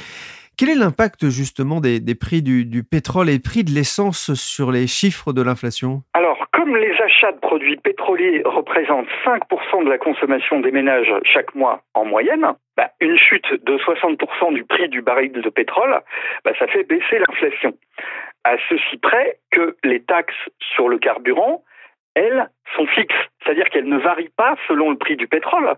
Quel 0.57 0.69
est 0.69 0.75
l'impact 0.75 1.27
justement 1.29 1.81
des, 1.81 1.99
prix 2.15 2.41
du, 2.41 2.83
pétrole 2.83 3.29
et 3.29 3.39
prix 3.39 3.65
de 3.65 3.71
l'essence 3.71 4.33
sur 4.35 4.71
les 4.71 4.87
chiffres 4.87 5.33
de 5.33 5.41
l'inflation? 5.41 6.03
Alors, 6.13 6.47
comme 6.51 6.77
les 6.77 6.93
achats 7.01 7.33
de 7.33 7.39
produits 7.39 7.75
pétroliers 7.75 8.41
représentent 8.45 9.09
5% 9.25 9.83
de 9.83 9.89
la 9.89 9.97
consommation 9.97 10.61
des 10.61 10.71
ménages 10.71 11.13
chaque 11.25 11.53
mois 11.55 11.81
en 11.93 12.05
moyenne, 12.05 12.53
bah, 12.77 12.91
une 13.01 13.17
chute 13.17 13.51
de 13.65 13.77
60% 13.77 14.53
du 14.53 14.63
prix 14.63 14.87
du 14.87 15.01
baril 15.01 15.33
de 15.33 15.49
pétrole, 15.49 15.99
bah, 16.45 16.51
ça 16.57 16.67
fait 16.67 16.83
baisser 16.83 17.19
l'inflation. 17.19 17.73
À 18.45 18.55
ceci 18.69 18.97
près 18.97 19.39
que 19.51 19.75
les 19.83 20.03
taxes 20.03 20.49
sur 20.73 20.87
le 20.87 20.99
carburant, 20.99 21.65
elles, 22.13 22.49
sont 22.77 22.87
fixes, 22.87 23.13
c'est-à-dire 23.43 23.69
qu'elles 23.69 23.89
ne 23.89 23.97
varient 23.97 24.31
pas 24.37 24.55
selon 24.69 24.89
le 24.89 24.97
prix 24.97 25.17
du 25.17 25.27
pétrole. 25.27 25.75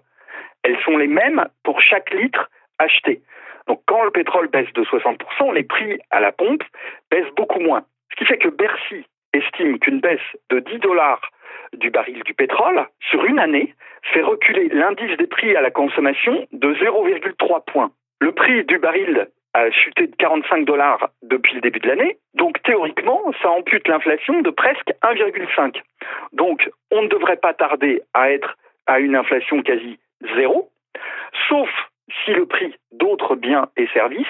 Elles 0.61 0.77
sont 0.85 0.97
les 0.97 1.07
mêmes 1.07 1.47
pour 1.63 1.81
chaque 1.81 2.13
litre 2.13 2.49
acheté. 2.77 3.21
Donc 3.67 3.81
quand 3.85 4.03
le 4.03 4.11
pétrole 4.11 4.47
baisse 4.47 4.71
de 4.73 4.83
60%, 4.83 5.53
les 5.53 5.63
prix 5.63 5.99
à 6.11 6.19
la 6.19 6.31
pompe 6.31 6.63
baissent 7.11 7.33
beaucoup 7.35 7.59
moins. 7.59 7.83
Ce 8.11 8.15
qui 8.15 8.25
fait 8.25 8.37
que 8.37 8.49
Bercy 8.49 9.05
estime 9.33 9.79
qu'une 9.79 9.99
baisse 9.99 10.19
de 10.49 10.59
10 10.59 10.79
dollars 10.79 11.21
du 11.73 11.89
baril 11.89 12.23
du 12.23 12.33
pétrole 12.33 12.85
sur 13.09 13.25
une 13.25 13.39
année 13.39 13.73
fait 14.13 14.21
reculer 14.21 14.69
l'indice 14.69 15.17
des 15.17 15.27
prix 15.27 15.55
à 15.55 15.61
la 15.61 15.71
consommation 15.71 16.47
de 16.51 16.73
0,3 16.73 17.63
points. 17.65 17.91
Le 18.19 18.31
prix 18.31 18.63
du 18.63 18.79
baril 18.79 19.27
a 19.53 19.69
chuté 19.71 20.07
de 20.07 20.15
45 20.15 20.65
dollars 20.65 21.09
depuis 21.23 21.55
le 21.55 21.61
début 21.61 21.79
de 21.79 21.87
l'année, 21.87 22.17
donc 22.35 22.61
théoriquement, 22.63 23.21
ça 23.41 23.49
ampute 23.49 23.87
l'inflation 23.87 24.41
de 24.41 24.49
presque 24.49 24.91
1,5. 25.03 25.81
Donc 26.33 26.69
on 26.91 27.01
ne 27.03 27.07
devrait 27.07 27.37
pas 27.37 27.53
tarder 27.53 28.01
à 28.13 28.31
être 28.31 28.57
à 28.85 28.99
une 28.99 29.15
inflation 29.15 29.61
quasi 29.61 29.99
zéro, 30.35 30.69
sauf 31.49 31.69
si 32.23 32.31
le 32.31 32.45
prix 32.45 32.73
d'autres 32.91 33.35
biens 33.35 33.69
et 33.77 33.87
services 33.93 34.25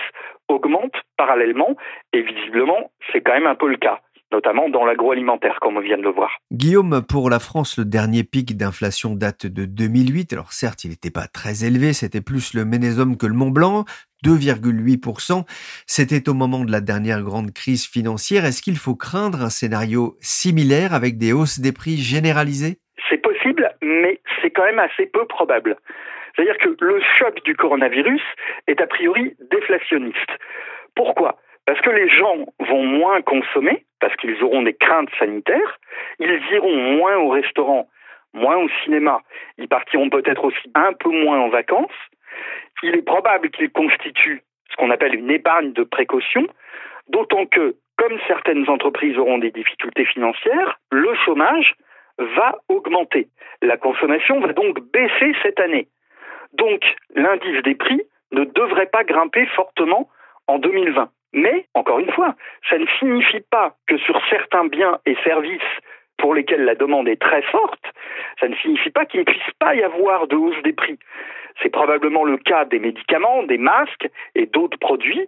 augmente 0.48 0.96
parallèlement, 1.18 1.76
et 2.14 2.22
visiblement, 2.22 2.92
c'est 3.12 3.22
quand 3.22 3.34
même 3.34 3.48
un 3.48 3.56
peu 3.56 3.68
le 3.68 3.78
cas 3.78 4.00
notamment 4.32 4.70
dans 4.70 4.86
l'agroalimentaire, 4.86 5.60
comme 5.62 5.78
on 5.78 5.82
vient 5.82 5.98
de 5.98 6.04
le 6.04 6.12
voir. 6.12 6.38
Guillaume, 6.52 7.02
pour 7.08 7.30
la 7.30 7.40
France, 7.40 7.78
le 7.78 7.86
dernier 7.86 8.24
pic 8.24 8.58
d'inflation 8.58 9.16
date 9.16 9.46
de 9.46 9.66
2008. 9.66 10.34
Alors 10.34 10.52
certes, 10.52 10.84
il 10.84 10.90
n'était 10.90 11.12
pas 11.12 11.28
très 11.28 11.66
élevé, 11.66 11.94
c'était 11.94 12.22
plus 12.22 12.54
le 12.54 12.66
Ménésum 12.66 13.18
que 13.18 13.26
le 13.26 13.34
Mont 13.34 13.52
Blanc, 13.52 13.86
2,8%. 14.26 15.46
C'était 15.86 16.28
au 16.28 16.34
moment 16.34 16.66
de 16.66 16.72
la 16.72 16.82
dernière 16.82 17.22
grande 17.22 17.54
crise 17.54 17.88
financière. 17.88 18.46
Est-ce 18.46 18.62
qu'il 18.62 18.78
faut 18.78 18.96
craindre 18.96 19.42
un 19.42 19.50
scénario 19.50 20.18
similaire 20.20 20.94
avec 20.94 21.18
des 21.18 21.34
hausses 21.34 21.60
des 21.60 21.72
prix 21.72 21.98
généralisées? 21.98 22.80
C'est 23.10 23.22
possible, 23.22 23.70
mais 23.82 24.20
c'est 24.42 24.50
quand 24.50 24.66
même 24.66 24.80
assez 24.80 25.06
peu 25.06 25.26
probable. 25.26 25.78
C'est-à-dire 26.38 26.58
que 26.60 26.86
le 26.86 27.01
choc 27.17 27.44
du 27.46 27.56
coronavirus 27.56 28.22
est 28.67 28.79
a 28.79 28.86
priori 28.86 29.36
déflationniste. 29.50 30.32
Pourquoi? 30.96 31.38
Parce 31.65 31.82
que 31.82 31.89
les 31.89 32.08
gens 32.10 32.46
vont 32.60 32.84
moins 32.84 33.22
consommer, 33.22 33.86
parce 34.00 34.15
qu'ils 34.17 34.41
auront 34.44 34.62
des 34.62 34.75
craintes 34.75 35.10
sanitaires, 35.17 35.79
ils 36.20 36.39
iront 36.53 36.75
moins 36.75 37.17
au 37.17 37.29
restaurant, 37.29 37.88
moins 38.34 38.58
au 38.58 38.70
cinéma, 38.84 39.22
ils 39.58 39.67
partiront 39.67 40.10
peut-être 40.10 40.44
aussi 40.44 40.72
un 40.75 40.94
peu 40.94 41.10
moins 41.10 41.39
en 41.39 41.50
vacances. 41.50 41.91
Il 42.84 42.96
est 42.96 43.01
probable 43.01 43.50
qu'ils 43.50 43.72
constituent 43.72 44.44
ce 44.70 44.75
qu'on 44.75 44.91
appelle 44.91 45.15
une 45.15 45.32
épargne 45.32 45.74
de 45.74 45.84
précaution, 45.84 46.46
d'autant 47.10 47.48
que, 47.48 47.75
comme 47.98 48.20
certaines 48.27 48.70
entreprises 48.70 49.17
auront 49.17 49.39
des 49.39 49.51
difficultés 49.51 50.06
financières, 50.06 50.79
le 50.91 51.15
chômage 51.25 51.74
va 52.20 52.60
augmenter. 52.70 53.27
La 53.63 53.77
consommation 53.77 54.39
va 54.39 54.53
donc 54.53 54.79
baisser 54.91 55.34
cette 55.41 55.60
année. 55.60 55.88
Donc, 56.54 56.84
l'indice 57.16 57.62
des 57.63 57.75
prix 57.75 58.01
ne 58.32 58.46
devrait 58.46 58.88
pas 58.88 59.04
grimper 59.04 59.46
fortement 59.48 60.10
en 60.48 60.60
2020. 60.60 61.10
Mais, 61.34 61.66
encore 61.74 62.00
une 62.00 62.12
fois, 62.12 62.36
ça 62.70 62.77
ne 62.77 62.86
signifie 63.00 63.42
pas 63.51 63.75
que 63.88 63.98
sur 63.98 64.20
certains 64.30 64.66
biens 64.66 65.00
et 65.06 65.16
services 65.24 65.62
pour 66.18 66.34
lesquels 66.34 66.63
la 66.63 66.75
demande 66.75 67.08
est 67.08 67.22
très 67.22 67.44
forte, 67.44 67.84
ça 68.39 68.48
ne 68.48 68.56
signifie 68.56 68.89
pas 68.89 69.06
qu'il 69.06 69.20
ne 69.20 69.25
puisse 69.25 69.51
pas 69.60 69.75
y 69.75 69.84
avoir 69.84 70.27
de 70.27 70.36
hausse 70.36 70.62
des 70.63 70.74
prix. 70.74 70.98
C'est 71.62 71.70
probablement 71.70 72.24
le 72.24 72.38
cas 72.38 72.66
des 72.66 72.80
médicaments, 72.80 73.44
des 73.44 73.58
masques 73.58 74.10
et 74.36 74.46
d'autres 74.46 74.77
produits. 74.80 75.27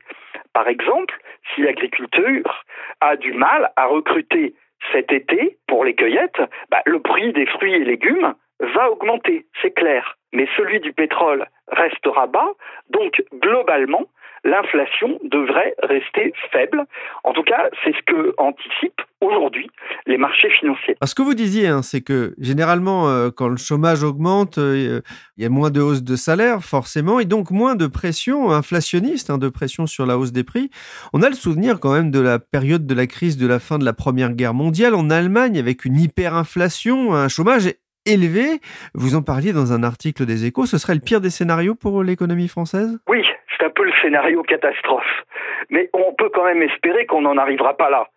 Par 0.54 0.68
exemple, 0.68 1.16
si 1.54 1.62
l'agriculture 1.62 2.66
a 3.02 3.16
du 3.16 3.34
mal 3.34 3.72
à 3.76 3.86
recruter 3.86 4.56
cet 4.92 5.12
été 5.12 5.58
pour 5.68 5.84
les 5.84 5.96
cueillettes, 5.96 6.42
bah, 6.70 6.82
le 6.86 7.00
prix 7.00 7.34
des 7.34 7.46
fruits 7.46 7.74
et 7.74 7.84
légumes 7.84 8.34
va 8.60 8.92
augmenter, 8.92 9.46
c'est 9.62 9.72
clair. 9.72 10.18
Mais 10.34 10.48
celui 10.58 10.80
du 10.80 10.94
pétrole 10.94 11.48
restera 11.72 12.28
bas, 12.28 12.52
donc 12.90 13.24
globalement, 13.42 14.08
l'inflation 14.44 15.20
devrait 15.24 15.76
rester 15.84 16.34
faible. 16.52 16.86
En 17.24 17.34
tout 17.34 17.44
cas, 17.44 17.70
c'est 17.84 17.92
ce 17.92 18.02
que 18.06 18.34
anticipent 18.38 19.02
aujourd'hui 19.22 19.70
les 20.06 20.18
marchés 20.18 20.50
financiers. 20.50 20.96
ce 21.04 21.14
que 21.14 21.22
vous 21.22 21.34
disiez, 21.34 21.68
hein, 21.68 21.82
c'est 21.82 22.02
que 22.02 22.36
généralement, 22.40 23.10
euh, 23.10 23.32
quand 23.36 23.50
le 23.50 23.58
chômage 23.58 24.04
augmente, 24.04 24.58
euh, 24.58 25.02
il 25.38 25.44
y 25.44 25.46
a 25.46 25.50
moins 25.50 25.72
de 25.72 25.82
hausse 25.82 26.04
de 26.04 26.16
salaire, 26.16 26.64
forcément, 26.64 27.20
et 27.20 27.26
donc 27.26 27.52
moins 27.52 27.76
de 27.76 27.88
pression 27.88 28.52
inflationniste, 28.52 29.30
hein, 29.30 29.38
de 29.38 29.50
pression 29.50 29.88
sur 29.88 30.06
la 30.06 30.18
hausse 30.18 30.32
des 30.32 30.44
prix. 30.44 30.70
On 31.12 31.22
a 31.22 31.30
le 31.30 31.36
souvenir 31.36 31.80
quand 31.80 31.94
même 31.94 32.12
de 32.12 32.20
la 32.22 32.40
période 32.40 32.86
de 32.86 32.94
la 32.94 33.08
crise 33.08 33.38
de 33.38 33.48
la 33.48 33.60
fin 33.60 33.78
de 33.78 33.86
la 33.86 33.94
Première 33.94 34.34
Guerre 34.34 34.54
mondiale 34.54 34.96
en 34.96 35.10
Allemagne, 35.10 35.60
avec 35.60 35.84
une 35.86 36.00
hyperinflation, 36.00 37.14
un 37.14 37.28
chômage 37.28 37.68
élevé. 38.06 38.60
Vous 38.94 39.16
en 39.16 39.22
parliez 39.22 39.54
dans 39.54 39.74
un 39.74 39.84
article 39.84 40.26
des 40.26 40.46
Échos. 40.46 40.66
Ce 40.66 40.78
serait 40.78 40.96
le 40.96 41.02
pire 41.02 41.22
des 41.22 41.30
scénarios 41.30 41.76
pour 41.76 42.04
l'économie 42.04 42.48
française? 42.48 43.00
Oui, 43.08 43.24
c'est 43.58 43.66
un 43.66 43.70
peu 43.70 43.84
le 43.84 43.94
scénario 44.02 44.44
catastrophe. 44.44 45.26
Mais 45.70 45.90
on 45.94 46.14
peut 46.14 46.30
quand 46.34 46.46
même 46.46 46.64
espérer 46.64 47.06
qu'on 47.06 47.22
n'en 47.22 47.38
arrivera 47.38 47.76
pas 47.78 47.90
là 47.90 48.08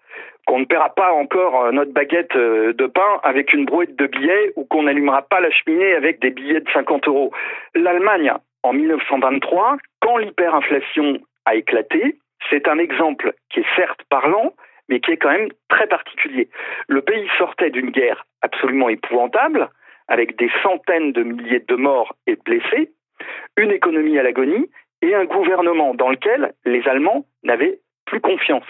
qu'on 0.47 0.59
ne 0.59 0.65
paiera 0.65 0.91
pas 0.91 1.13
encore 1.13 1.65
euh, 1.65 1.73
notre 1.73 1.93
baguette 1.93 2.35
euh, 2.37 2.73
de 2.73 2.87
pain 2.87 3.21
avec 3.23 3.53
une 3.53 3.65
brouette 3.65 3.97
de 3.97 4.07
billets 4.07 4.53
ou 4.57 4.65
qu'on 4.65 4.85
n'allumera 4.85 5.23
pas 5.23 5.41
la 5.41 5.51
cheminée 5.51 5.95
avec 5.95 6.21
des 6.21 6.31
billets 6.31 6.61
de 6.61 6.69
50 6.73 7.07
euros. 7.09 7.33
L'Allemagne, 7.75 8.33
en 8.63 8.73
1923, 8.73 9.77
quand 10.01 10.17
l'hyperinflation 10.17 11.19
a 11.45 11.55
éclaté, 11.55 12.19
c'est 12.51 12.69
un 12.69 12.79
exemple 12.79 13.35
qui 13.51 13.61
est 13.61 13.77
certes 13.77 14.01
parlant, 14.09 14.53
mais 14.89 15.01
qui 15.01 15.13
est 15.13 15.17
quand 15.17 15.33
même 15.33 15.49
très 15.69 15.87
particulier. 15.87 16.49
Le 16.89 17.03
pays 17.03 17.29
sortait 17.39 17.71
d'une 17.71 17.91
guerre 17.91 18.27
absolument 18.43 18.89
épouvantable, 18.89 19.69
avec 20.09 20.37
des 20.37 20.51
centaines 20.63 21.13
de 21.13 21.23
milliers 21.23 21.65
de 21.67 21.75
morts 21.77 22.15
et 22.27 22.37
de 22.37 22.43
blessés, 22.43 22.91
une 23.57 23.71
économie 23.71 24.19
à 24.19 24.23
l'agonie 24.23 24.69
et 25.01 25.15
un 25.15 25.25
gouvernement 25.25 25.95
dans 25.95 26.11
lequel 26.11 26.53
les 26.65 26.87
Allemands 26.89 27.25
n'avaient 27.43 27.81
plus 28.07 28.21
confiance. 28.21 28.67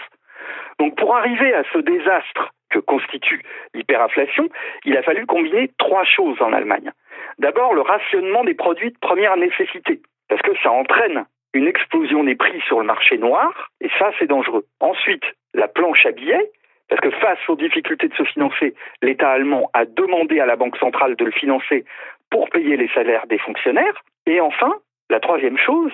Donc 0.79 0.95
pour 0.97 1.15
arriver 1.15 1.53
à 1.53 1.63
ce 1.71 1.79
désastre 1.79 2.51
que 2.69 2.79
constitue 2.79 3.43
l'hyperinflation, 3.73 4.49
il 4.85 4.97
a 4.97 5.03
fallu 5.03 5.25
combiner 5.25 5.71
trois 5.77 6.03
choses 6.03 6.41
en 6.41 6.53
Allemagne. 6.53 6.91
D'abord, 7.37 7.73
le 7.73 7.81
rationnement 7.81 8.43
des 8.43 8.55
produits 8.55 8.91
de 8.91 8.97
première 8.99 9.37
nécessité, 9.37 10.01
parce 10.29 10.41
que 10.41 10.57
ça 10.63 10.71
entraîne 10.71 11.25
une 11.53 11.67
explosion 11.67 12.23
des 12.23 12.35
prix 12.35 12.59
sur 12.61 12.79
le 12.79 12.85
marché 12.85 13.17
noir, 13.17 13.69
et 13.81 13.89
ça 13.99 14.11
c'est 14.19 14.27
dangereux. 14.27 14.65
Ensuite, 14.79 15.23
la 15.53 15.67
planche 15.67 16.05
à 16.05 16.11
billets, 16.11 16.51
parce 16.89 17.01
que 17.01 17.11
face 17.11 17.39
aux 17.47 17.55
difficultés 17.55 18.07
de 18.07 18.15
se 18.15 18.23
financer, 18.23 18.73
l'État 19.01 19.31
allemand 19.31 19.69
a 19.73 19.85
demandé 19.85 20.39
à 20.39 20.45
la 20.45 20.55
Banque 20.55 20.77
centrale 20.77 21.15
de 21.15 21.25
le 21.25 21.31
financer 21.31 21.85
pour 22.29 22.49
payer 22.49 22.77
les 22.77 22.89
salaires 22.89 23.27
des 23.27 23.37
fonctionnaires. 23.37 24.03
Et 24.25 24.41
enfin, 24.41 24.73
la 25.09 25.19
troisième 25.19 25.57
chose, 25.57 25.93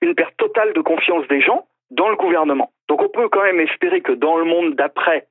une 0.00 0.14
perte 0.14 0.36
totale 0.36 0.72
de 0.72 0.80
confiance 0.80 1.26
des 1.28 1.40
gens 1.40 1.66
dans 1.90 2.08
le 2.08 2.16
gouvernement. 2.16 2.70
Donc 2.88 3.02
on 3.02 3.08
peut 3.08 3.28
quand 3.28 3.42
même 3.42 3.60
espérer 3.60 4.00
que 4.00 4.12
dans 4.12 4.36
le 4.36 4.44
monde 4.44 4.74
d'après, 4.74 5.26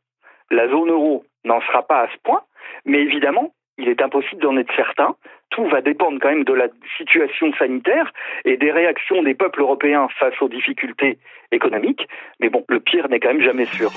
la 0.52 0.68
zone 0.68 0.90
euro 0.90 1.24
n'en 1.46 1.62
sera 1.62 1.84
pas 1.84 2.02
à 2.02 2.08
ce 2.10 2.18
point, 2.24 2.42
mais 2.86 3.00
évidemment, 3.00 3.54
il 3.78 3.88
est 3.88 4.02
impossible 4.02 4.42
d'en 4.42 4.58
être 4.58 4.74
certain 4.76 5.16
tout 5.50 5.68
va 5.70 5.82
dépendre 5.82 6.20
quand 6.22 6.30
même 6.30 6.44
de 6.44 6.54
la 6.54 6.68
situation 6.98 7.52
sanitaire 7.54 8.12
et 8.46 8.58
des 8.58 8.72
réactions 8.72 9.24
des 9.24 9.34
peuples 9.34 9.62
européens 9.62 10.08
face 10.20 10.40
aux 10.42 10.50
difficultés 10.50 11.18
économiques. 11.52 12.08
Mais 12.40 12.50
bon, 12.50 12.64
le 12.70 12.80
pire 12.80 13.10
n'est 13.10 13.20
quand 13.20 13.34
même 13.34 13.42
jamais 13.42 13.66
sûr. 13.66 13.92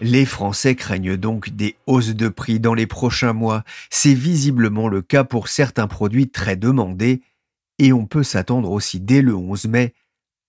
Les 0.00 0.24
Français 0.24 0.76
craignent 0.76 1.16
donc 1.16 1.50
des 1.50 1.74
hausses 1.86 2.14
de 2.14 2.28
prix 2.28 2.60
dans 2.60 2.74
les 2.74 2.86
prochains 2.86 3.32
mois. 3.32 3.64
C'est 3.90 4.14
visiblement 4.14 4.88
le 4.88 5.02
cas 5.02 5.24
pour 5.24 5.48
certains 5.48 5.88
produits 5.88 6.30
très 6.30 6.54
demandés 6.54 7.20
et 7.80 7.92
on 7.92 8.06
peut 8.06 8.22
s'attendre 8.22 8.70
aussi 8.70 9.00
dès 9.00 9.22
le 9.22 9.34
11 9.34 9.66
mai 9.66 9.94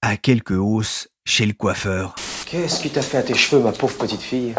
à 0.01 0.17
quelques 0.17 0.51
hausses 0.51 1.09
chez 1.25 1.45
le 1.45 1.53
coiffeur. 1.53 2.15
Qu'est-ce 2.45 2.81
qui 2.81 2.91
t'a 2.91 3.01
fait 3.01 3.17
à 3.17 3.23
tes 3.23 3.35
cheveux, 3.35 3.61
ma 3.61 3.71
pauvre 3.71 3.97
petite 3.97 4.21
fille? 4.21 4.53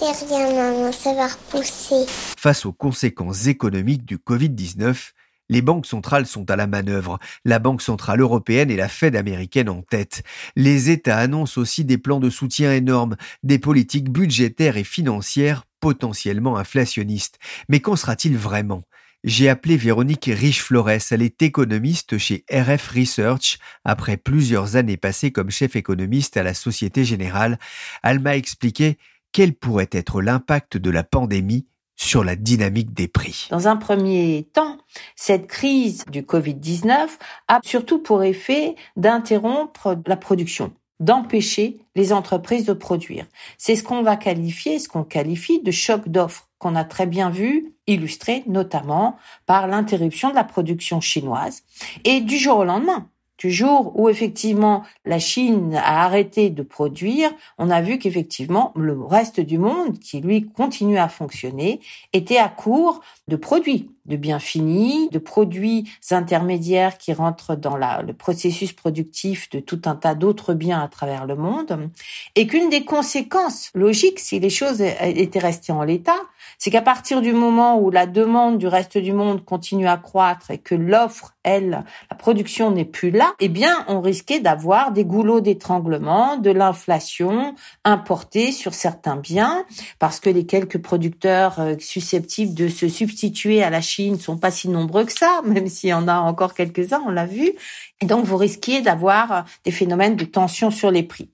Rien, 0.00 0.92
ça 0.92 1.12
va 1.14 1.26
repousser. 1.26 2.06
Face 2.06 2.66
aux 2.66 2.72
conséquences 2.72 3.46
économiques 3.46 4.04
du 4.04 4.18
Covid-19, 4.18 5.12
les 5.48 5.62
banques 5.62 5.86
centrales 5.86 6.26
sont 6.26 6.48
à 6.50 6.56
la 6.56 6.66
manœuvre, 6.66 7.18
la 7.44 7.58
Banque 7.58 7.82
centrale 7.82 8.20
européenne 8.20 8.70
et 8.70 8.76
la 8.76 8.88
Fed 8.88 9.16
américaine 9.16 9.68
en 9.68 9.82
tête. 9.82 10.22
Les 10.56 10.90
États 10.90 11.18
annoncent 11.18 11.60
aussi 11.60 11.84
des 11.84 11.98
plans 11.98 12.20
de 12.20 12.30
soutien 12.30 12.72
énormes, 12.72 13.16
des 13.42 13.58
politiques 13.58 14.10
budgétaires 14.10 14.76
et 14.76 14.84
financières 14.84 15.64
potentiellement 15.80 16.58
inflationnistes. 16.58 17.38
Mais 17.68 17.80
qu'en 17.80 17.96
sera-t-il 17.96 18.36
vraiment? 18.36 18.82
J'ai 19.24 19.48
appelé 19.48 19.76
Véronique 19.76 20.30
Riche-Flores, 20.32 21.10
elle 21.10 21.22
est 21.22 21.42
économiste 21.42 22.18
chez 22.18 22.44
RF 22.52 22.90
Research. 22.90 23.58
Après 23.84 24.16
plusieurs 24.16 24.76
années 24.76 24.96
passées 24.96 25.32
comme 25.32 25.50
chef 25.50 25.74
économiste 25.74 26.36
à 26.36 26.44
la 26.44 26.54
Société 26.54 27.04
Générale, 27.04 27.58
elle 28.04 28.20
m'a 28.20 28.36
expliqué 28.36 28.96
quel 29.32 29.54
pourrait 29.54 29.90
être 29.92 30.20
l'impact 30.22 30.76
de 30.76 30.90
la 30.90 31.04
pandémie 31.04 31.66
sur 31.96 32.24
la 32.24 32.36
dynamique 32.36 32.94
des 32.94 33.08
prix? 33.08 33.48
Dans 33.50 33.68
un 33.68 33.76
premier 33.76 34.48
temps, 34.52 34.78
cette 35.16 35.46
crise 35.46 36.04
du 36.10 36.22
Covid-19 36.22 37.08
a 37.48 37.60
surtout 37.64 37.98
pour 37.98 38.22
effet 38.22 38.76
d'interrompre 38.96 39.96
la 40.06 40.16
production 40.16 40.72
d'empêcher 41.00 41.78
les 41.94 42.12
entreprises 42.12 42.64
de 42.64 42.72
produire. 42.72 43.26
C'est 43.56 43.76
ce 43.76 43.84
qu'on 43.84 44.02
va 44.02 44.16
qualifier, 44.16 44.78
ce 44.78 44.88
qu'on 44.88 45.04
qualifie 45.04 45.62
de 45.62 45.70
choc 45.70 46.08
d'offres, 46.08 46.48
qu'on 46.58 46.74
a 46.74 46.84
très 46.84 47.06
bien 47.06 47.30
vu 47.30 47.74
illustré 47.86 48.42
notamment 48.46 49.16
par 49.46 49.68
l'interruption 49.68 50.30
de 50.30 50.34
la 50.34 50.44
production 50.44 51.00
chinoise 51.00 51.62
et 52.04 52.20
du 52.20 52.36
jour 52.36 52.58
au 52.58 52.64
lendemain 52.64 53.08
du 53.38 53.50
jour 53.50 53.92
où 53.94 54.08
effectivement 54.08 54.82
la 55.04 55.18
Chine 55.18 55.74
a 55.76 56.04
arrêté 56.04 56.50
de 56.50 56.62
produire, 56.62 57.30
on 57.56 57.70
a 57.70 57.80
vu 57.80 57.98
qu'effectivement 57.98 58.72
le 58.76 59.00
reste 59.00 59.40
du 59.40 59.58
monde, 59.58 59.98
qui 59.98 60.20
lui 60.20 60.48
continue 60.48 60.98
à 60.98 61.08
fonctionner, 61.08 61.80
était 62.12 62.38
à 62.38 62.48
court 62.48 63.00
de 63.28 63.36
produits, 63.36 63.90
de 64.06 64.16
biens 64.16 64.40
finis, 64.40 65.08
de 65.10 65.18
produits 65.18 65.88
intermédiaires 66.10 66.98
qui 66.98 67.12
rentrent 67.12 67.54
dans 67.54 67.76
le 67.76 68.12
processus 68.12 68.72
productif 68.72 69.48
de 69.50 69.60
tout 69.60 69.82
un 69.84 69.94
tas 69.94 70.14
d'autres 70.14 70.54
biens 70.54 70.80
à 70.80 70.88
travers 70.88 71.26
le 71.26 71.36
monde, 71.36 71.90
et 72.34 72.46
qu'une 72.46 72.70
des 72.70 72.84
conséquences 72.84 73.70
logiques, 73.74 74.18
si 74.18 74.40
les 74.40 74.50
choses 74.50 74.80
étaient 74.80 75.38
restées 75.38 75.72
en 75.72 75.82
l'état, 75.82 76.20
c'est 76.58 76.70
qu'à 76.70 76.82
partir 76.82 77.22
du 77.22 77.32
moment 77.32 77.78
où 77.78 77.90
la 77.90 78.06
demande 78.06 78.58
du 78.58 78.66
reste 78.66 78.98
du 78.98 79.12
monde 79.12 79.44
continue 79.44 79.86
à 79.86 79.96
croître 79.96 80.50
et 80.50 80.58
que 80.58 80.74
l'offre, 80.74 81.34
elle, 81.44 81.84
la 82.10 82.16
production 82.16 82.72
n'est 82.72 82.84
plus 82.84 83.10
là, 83.10 83.32
eh 83.38 83.48
bien, 83.48 83.84
on 83.86 84.00
risquait 84.00 84.40
d'avoir 84.40 84.90
des 84.90 85.04
goulots 85.04 85.40
d'étranglement, 85.40 86.36
de 86.36 86.50
l'inflation 86.50 87.54
importée 87.84 88.50
sur 88.50 88.74
certains 88.74 89.16
biens, 89.16 89.64
parce 90.00 90.18
que 90.18 90.30
les 90.30 90.46
quelques 90.46 90.82
producteurs 90.82 91.60
euh, 91.60 91.74
susceptibles 91.78 92.54
de 92.54 92.68
se 92.68 92.88
substituer 92.88 93.62
à 93.62 93.70
la 93.70 93.80
Chine 93.80 94.14
ne 94.14 94.18
sont 94.18 94.36
pas 94.36 94.50
si 94.50 94.68
nombreux 94.68 95.04
que 95.04 95.12
ça, 95.12 95.40
même 95.44 95.68
s'il 95.68 95.90
y 95.90 95.94
en 95.94 96.08
a 96.08 96.18
encore 96.18 96.54
quelques-uns, 96.54 97.02
on 97.06 97.10
l'a 97.10 97.26
vu. 97.26 97.52
Et 98.00 98.06
donc, 98.06 98.24
vous 98.24 98.36
risquiez 98.36 98.80
d'avoir 98.82 99.44
des 99.64 99.70
phénomènes 99.70 100.16
de 100.16 100.24
tension 100.24 100.70
sur 100.70 100.90
les 100.90 101.04
prix. 101.04 101.30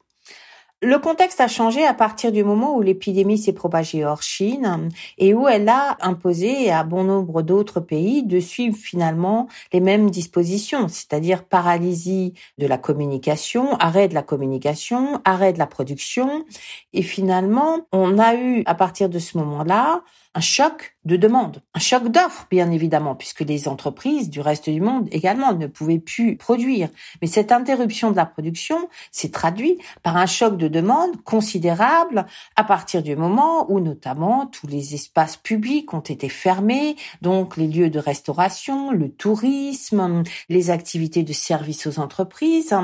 Le 0.84 0.98
contexte 0.98 1.40
a 1.40 1.48
changé 1.48 1.86
à 1.86 1.94
partir 1.94 2.30
du 2.30 2.44
moment 2.44 2.76
où 2.76 2.82
l'épidémie 2.82 3.38
s'est 3.38 3.54
propagée 3.54 4.04
hors 4.04 4.20
Chine 4.20 4.90
et 5.16 5.32
où 5.32 5.48
elle 5.48 5.66
a 5.70 5.96
imposé 6.02 6.70
à 6.70 6.84
bon 6.84 7.04
nombre 7.04 7.40
d'autres 7.40 7.80
pays 7.80 8.22
de 8.22 8.38
suivre 8.38 8.76
finalement 8.76 9.48
les 9.72 9.80
mêmes 9.80 10.10
dispositions, 10.10 10.88
c'est-à-dire 10.88 11.44
paralysie 11.44 12.34
de 12.58 12.66
la 12.66 12.76
communication, 12.76 13.72
arrêt 13.76 14.08
de 14.08 14.14
la 14.14 14.22
communication, 14.22 15.22
arrêt 15.24 15.54
de 15.54 15.58
la 15.58 15.66
production. 15.66 16.44
Et 16.92 17.00
finalement, 17.00 17.86
on 17.90 18.18
a 18.18 18.34
eu 18.34 18.62
à 18.66 18.74
partir 18.74 19.08
de 19.08 19.18
ce 19.18 19.38
moment-là 19.38 20.02
un 20.34 20.40
choc 20.40 20.96
de 21.04 21.16
demande, 21.16 21.62
un 21.74 21.80
choc 21.80 22.08
d'offres, 22.08 22.46
bien 22.50 22.70
évidemment, 22.70 23.14
puisque 23.14 23.40
les 23.40 23.68
entreprises 23.68 24.30
du 24.30 24.40
reste 24.40 24.70
du 24.70 24.80
monde 24.80 25.06
également 25.12 25.52
ne 25.52 25.66
pouvaient 25.66 25.98
plus 25.98 26.36
produire. 26.36 26.88
Mais 27.20 27.28
cette 27.28 27.52
interruption 27.52 28.10
de 28.10 28.16
la 28.16 28.26
production 28.26 28.88
s'est 29.12 29.30
traduite 29.30 29.80
par 30.02 30.16
un 30.16 30.26
choc 30.26 30.56
de 30.56 30.66
demande 30.66 31.22
considérable 31.22 32.26
à 32.56 32.64
partir 32.64 33.02
du 33.02 33.16
moment 33.16 33.70
où 33.70 33.80
notamment 33.80 34.46
tous 34.46 34.66
les 34.66 34.94
espaces 34.94 35.36
publics 35.36 35.92
ont 35.92 36.00
été 36.00 36.28
fermés, 36.28 36.96
donc 37.20 37.56
les 37.56 37.68
lieux 37.68 37.90
de 37.90 37.98
restauration, 37.98 38.90
le 38.90 39.10
tourisme, 39.10 40.22
les 40.48 40.70
activités 40.70 41.22
de 41.22 41.32
service 41.32 41.86
aux 41.86 42.00
entreprises. 42.00 42.74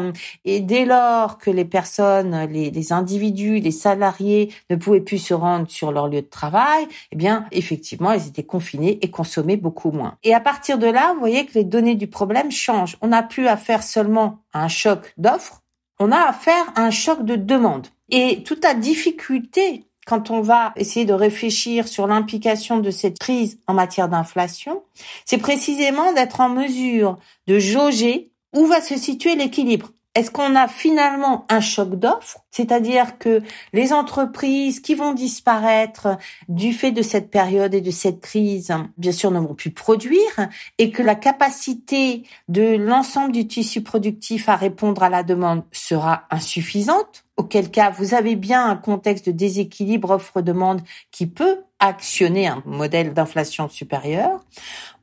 Et 0.45 0.61
dès 0.61 0.85
lors 0.85 1.39
que 1.39 1.51
les 1.51 1.65
personnes, 1.65 2.47
les, 2.51 2.71
les 2.71 2.93
individus, 2.93 3.61
les 3.61 3.71
salariés 3.71 4.53
ne 4.69 4.77
pouvaient 4.77 5.01
plus 5.01 5.19
se 5.19 5.35
rendre 5.35 5.71
sur 5.71 5.91
leur 5.91 6.09
lieu 6.09 6.21
de 6.21 6.27
travail, 6.27 6.87
eh 7.13 7.17
bien, 7.17 7.40
effectivement, 7.53 8.13
elles 8.13 8.29
étaient 8.29 8.43
confinées 8.43 8.99
et 9.03 9.11
consommaient 9.11 9.57
beaucoup 9.57 9.91
moins. 9.91 10.17
Et 10.23 10.35
à 10.35 10.41
partir 10.41 10.79
de 10.79 10.87
là, 10.87 11.13
vous 11.15 11.21
voyez 11.21 11.47
que 11.47 11.55
les 11.55 11.65
données 11.65 11.95
du 11.95 12.07
problème 12.07 12.51
changent. 12.51 12.97
On 13.01 13.09
n'a 13.09 13.23
plus 13.23 13.47
affaire 13.47 13.83
seulement 13.83 14.39
à 14.53 14.65
un 14.65 14.69
choc 14.69 15.13
d'offres, 15.17 15.63
on 15.99 16.13
a 16.13 16.19
affaire 16.19 16.73
à 16.75 16.83
un 16.83 16.91
choc 16.91 17.25
de 17.25 17.37
demande. 17.37 17.87
Et 18.09 18.43
toute 18.43 18.65
la 18.65 18.75
difficulté 18.75 19.85
quand 20.07 20.31
on 20.31 20.41
va 20.41 20.73
essayer 20.77 21.05
de 21.05 21.13
réfléchir 21.13 21.87
sur 21.87 22.07
l'implication 22.07 22.79
de 22.79 22.91
cette 22.91 23.19
crise 23.19 23.61
en 23.69 23.75
matière 23.75 24.09
d'inflation, 24.09 24.83
c'est 25.25 25.39
précisément 25.39 26.13
d'être 26.13 26.41
en 26.41 26.49
mesure 26.49 27.19
de 27.47 27.59
jauger 27.59 28.33
où 28.57 28.67
va 28.67 28.81
se 28.81 28.97
situer 28.97 29.37
l'équilibre. 29.37 29.91
Est-ce 30.17 30.33
qu'on 30.33 30.57
a 30.57 30.67
finalement 30.67 31.47
un 31.49 31.61
choc 31.61 31.95
d'offres, 31.95 32.41
c'est-à-dire 32.51 33.17
que 33.19 33.43
les 33.73 33.93
entreprises 33.93 34.81
qui 34.81 34.97
vont 34.97 35.13
disparaître 35.13 36.19
du 36.49 36.73
fait 36.73 36.91
de 36.91 37.01
cette 37.01 37.31
période 37.31 37.75
et 37.75 37.81
de 37.81 37.93
cette 37.93 38.21
crise, 38.21 38.75
bien 38.99 39.13
sûr, 39.13 39.31
ne 39.31 39.39
vont 39.39 39.55
plus 39.55 39.71
produire 39.71 40.49
et 40.79 40.91
que 40.91 41.05
la 41.05 41.15
capacité 41.15 42.25
de 42.49 42.77
l'ensemble 42.77 43.31
du 43.31 43.47
tissu 43.47 43.83
productif 43.83 44.49
à 44.49 44.57
répondre 44.57 45.05
à 45.05 45.11
la 45.11 45.23
demande 45.23 45.63
sera 45.71 46.25
insuffisante, 46.31 47.25
auquel 47.37 47.71
cas 47.71 47.91
vous 47.91 48.13
avez 48.13 48.35
bien 48.35 48.69
un 48.69 48.77
contexte 48.77 49.27
de 49.27 49.33
déséquilibre 49.33 50.11
offre-demande 50.11 50.81
qui 51.13 51.29
peut 51.29 51.61
actionner 51.79 52.49
un 52.49 52.65
modèle 52.67 53.15
d'inflation 53.15 53.69
supérieur, 53.69 54.45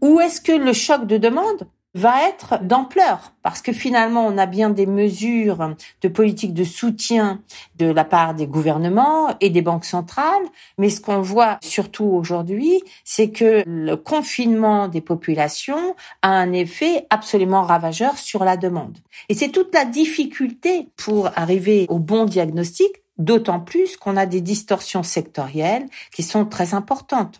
ou 0.01 0.19
est-ce 0.19 0.41
que 0.41 0.51
le 0.51 0.73
choc 0.73 1.07
de 1.07 1.17
demande 1.17 1.65
va 1.93 2.27
être 2.27 2.63
d'ampleur 2.63 3.33
parce 3.41 3.61
que 3.61 3.71
finalement 3.73 4.25
on 4.25 4.37
a 4.37 4.45
bien 4.45 4.69
des 4.69 4.85
mesures 4.85 5.75
de 6.01 6.07
politique 6.07 6.53
de 6.53 6.63
soutien 6.63 7.41
de 7.77 7.87
la 7.87 8.03
part 8.03 8.35
des 8.35 8.45
gouvernements 8.47 9.35
et 9.41 9.49
des 9.49 9.61
banques 9.61 9.85
centrales, 9.85 10.43
mais 10.77 10.89
ce 10.89 11.01
qu'on 11.01 11.21
voit 11.21 11.57
surtout 11.63 12.05
aujourd'hui, 12.05 12.81
c'est 13.03 13.31
que 13.31 13.63
le 13.65 13.95
confinement 13.95 14.87
des 14.87 15.01
populations 15.01 15.95
a 16.21 16.29
un 16.29 16.51
effet 16.51 17.07
absolument 17.09 17.63
ravageur 17.63 18.17
sur 18.17 18.43
la 18.43 18.57
demande. 18.57 18.97
Et 19.29 19.33
c'est 19.33 19.49
toute 19.49 19.73
la 19.73 19.85
difficulté 19.85 20.89
pour 20.97 21.29
arriver 21.35 21.85
au 21.89 21.99
bon 21.99 22.25
diagnostic 22.25 22.91
D'autant 23.17 23.59
plus 23.59 23.97
qu'on 23.97 24.15
a 24.15 24.25
des 24.25 24.41
distorsions 24.41 25.01
sectorielles 25.01 25.85
qui 26.13 26.21
sont 26.21 26.45
très 26.45 26.73
importantes. 26.73 27.39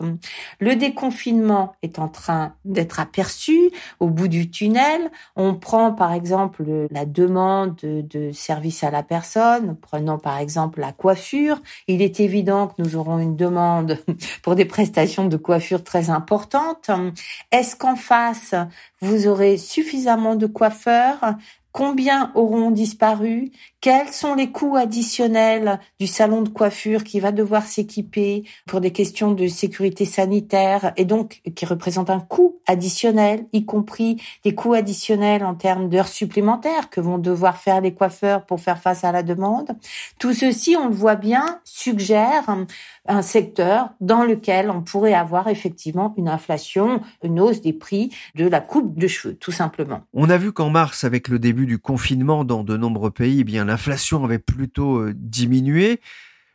Le 0.58 0.74
déconfinement 0.74 1.76
est 1.82 2.00
en 2.00 2.08
train 2.08 2.54
d'être 2.64 2.98
aperçu 2.98 3.70
au 4.00 4.08
bout 4.08 4.26
du 4.28 4.50
tunnel. 4.50 5.10
On 5.36 5.54
prend 5.54 5.92
par 5.92 6.12
exemple 6.12 6.64
la 6.90 7.04
demande 7.04 7.76
de, 7.76 8.32
services 8.32 8.82
à 8.82 8.90
la 8.90 9.02
personne. 9.02 9.76
Prenons 9.80 10.18
par 10.18 10.38
exemple 10.38 10.80
la 10.80 10.92
coiffure. 10.92 11.60
Il 11.86 12.02
est 12.02 12.20
évident 12.20 12.66
que 12.68 12.82
nous 12.82 12.96
aurons 12.96 13.18
une 13.18 13.36
demande 13.36 13.98
pour 14.42 14.56
des 14.56 14.64
prestations 14.64 15.26
de 15.26 15.36
coiffure 15.36 15.84
très 15.84 16.10
importantes. 16.10 16.90
Est-ce 17.52 17.76
qu'en 17.76 17.96
face, 17.96 18.54
vous 19.00 19.28
aurez 19.28 19.56
suffisamment 19.58 20.34
de 20.34 20.46
coiffeurs 20.46 21.36
Combien 21.78 22.32
auront 22.34 22.72
disparu? 22.72 23.52
Quels 23.80 24.08
sont 24.08 24.34
les 24.34 24.50
coûts 24.50 24.74
additionnels 24.74 25.78
du 26.00 26.08
salon 26.08 26.42
de 26.42 26.48
coiffure 26.48 27.04
qui 27.04 27.20
va 27.20 27.30
devoir 27.30 27.62
s'équiper 27.62 28.42
pour 28.66 28.80
des 28.80 28.90
questions 28.90 29.30
de 29.30 29.46
sécurité 29.46 30.04
sanitaire 30.04 30.92
et 30.96 31.04
donc 31.04 31.40
qui 31.54 31.64
représente 31.66 32.10
un 32.10 32.18
coût 32.18 32.56
additionnel, 32.66 33.46
y 33.52 33.64
compris 33.64 34.20
des 34.42 34.56
coûts 34.56 34.74
additionnels 34.74 35.44
en 35.44 35.54
termes 35.54 35.88
d'heures 35.88 36.08
supplémentaires 36.08 36.90
que 36.90 37.00
vont 37.00 37.18
devoir 37.18 37.58
faire 37.58 37.80
les 37.80 37.94
coiffeurs 37.94 38.44
pour 38.44 38.58
faire 38.58 38.80
face 38.80 39.04
à 39.04 39.12
la 39.12 39.22
demande? 39.22 39.70
Tout 40.18 40.34
ceci, 40.34 40.74
on 40.76 40.88
le 40.88 40.94
voit 40.94 41.14
bien, 41.14 41.60
suggère 41.62 42.56
un 43.06 43.22
secteur 43.22 43.90
dans 44.00 44.24
lequel 44.24 44.68
on 44.68 44.82
pourrait 44.82 45.14
avoir 45.14 45.46
effectivement 45.46 46.12
une 46.16 46.28
inflation, 46.28 47.02
une 47.22 47.38
hausse 47.38 47.60
des 47.60 47.72
prix 47.72 48.10
de 48.34 48.48
la 48.48 48.58
coupe 48.58 48.98
de 48.98 49.06
cheveux, 49.06 49.34
tout 49.34 49.52
simplement. 49.52 50.00
On 50.12 50.28
a 50.28 50.38
vu 50.38 50.50
qu'en 50.50 50.70
mars, 50.70 51.04
avec 51.04 51.28
le 51.28 51.38
début 51.38 51.67
du 51.68 51.78
confinement 51.78 52.44
dans 52.44 52.64
de 52.64 52.76
nombreux 52.76 53.12
pays, 53.12 53.40
eh 53.40 53.44
bien 53.44 53.64
l'inflation 53.64 54.24
avait 54.24 54.40
plutôt 54.40 54.98
euh, 54.98 55.12
diminué. 55.14 56.00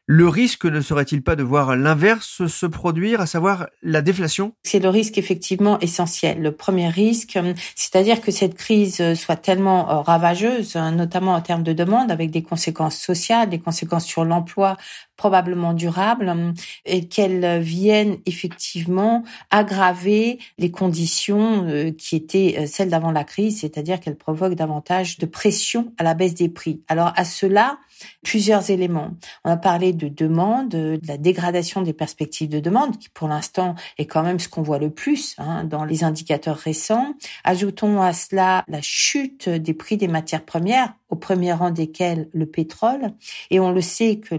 Le 0.05 0.27
risque 0.27 0.65
ne 0.65 0.81
serait-il 0.81 1.23
pas 1.23 1.37
de 1.37 1.43
voir 1.43 1.77
l'inverse 1.77 2.45
se 2.47 2.65
produire, 2.65 3.21
à 3.21 3.25
savoir 3.25 3.67
la 3.81 4.01
déflation? 4.01 4.51
C'est 4.63 4.79
le 4.79 4.89
risque 4.89 5.17
effectivement 5.17 5.79
essentiel. 5.79 6.41
Le 6.41 6.51
premier 6.51 6.89
risque, 6.89 7.39
c'est-à-dire 7.75 8.19
que 8.19 8.31
cette 8.31 8.55
crise 8.55 9.13
soit 9.13 9.37
tellement 9.37 9.89
euh, 9.89 10.01
ravageuse, 10.01 10.75
notamment 10.75 11.35
en 11.35 11.41
termes 11.41 11.63
de 11.63 11.71
demande, 11.71 12.11
avec 12.11 12.31
des 12.31 12.43
conséquences 12.43 12.97
sociales, 12.97 13.49
des 13.49 13.59
conséquences 13.59 14.05
sur 14.05 14.25
l'emploi 14.25 14.75
probablement 15.15 15.73
durables, 15.73 16.53
et 16.85 17.07
qu'elle 17.07 17.61
vienne 17.61 18.17
effectivement 18.25 19.23
aggraver 19.51 20.39
les 20.57 20.71
conditions 20.71 21.65
euh, 21.67 21.91
qui 21.91 22.15
étaient 22.15 22.55
euh, 22.57 22.65
celles 22.65 22.89
d'avant 22.89 23.11
la 23.11 23.23
crise, 23.23 23.61
c'est-à-dire 23.61 23.99
qu'elle 23.99 24.17
provoque 24.17 24.55
davantage 24.55 25.17
de 25.19 25.25
pression 25.25 25.93
à 25.97 26.03
la 26.03 26.13
baisse 26.13 26.33
des 26.33 26.49
prix. 26.49 26.81
Alors 26.87 27.13
à 27.15 27.25
cela, 27.25 27.77
plusieurs 28.23 28.69
éléments. 28.69 29.11
On 29.43 29.51
a 29.51 29.57
parlé 29.57 29.93
de 29.93 30.07
demande, 30.07 30.69
de 30.69 30.99
la 31.07 31.17
dégradation 31.17 31.81
des 31.81 31.93
perspectives 31.93 32.49
de 32.49 32.59
demande, 32.59 32.97
qui 32.97 33.09
pour 33.09 33.27
l'instant 33.27 33.75
est 33.97 34.05
quand 34.05 34.23
même 34.23 34.39
ce 34.39 34.49
qu'on 34.49 34.61
voit 34.61 34.79
le 34.79 34.89
plus 34.89 35.35
hein, 35.37 35.63
dans 35.63 35.85
les 35.85 36.03
indicateurs 36.03 36.57
récents. 36.57 37.15
Ajoutons 37.43 38.01
à 38.01 38.13
cela 38.13 38.63
la 38.67 38.81
chute 38.81 39.49
des 39.49 39.73
prix 39.73 39.97
des 39.97 40.07
matières 40.07 40.45
premières, 40.45 40.93
au 41.09 41.15
premier 41.15 41.53
rang 41.53 41.69
desquels 41.69 42.27
le 42.33 42.47
pétrole. 42.47 43.13
Et 43.51 43.59
on 43.59 43.71
le 43.71 43.81
sait 43.81 44.17
que 44.17 44.35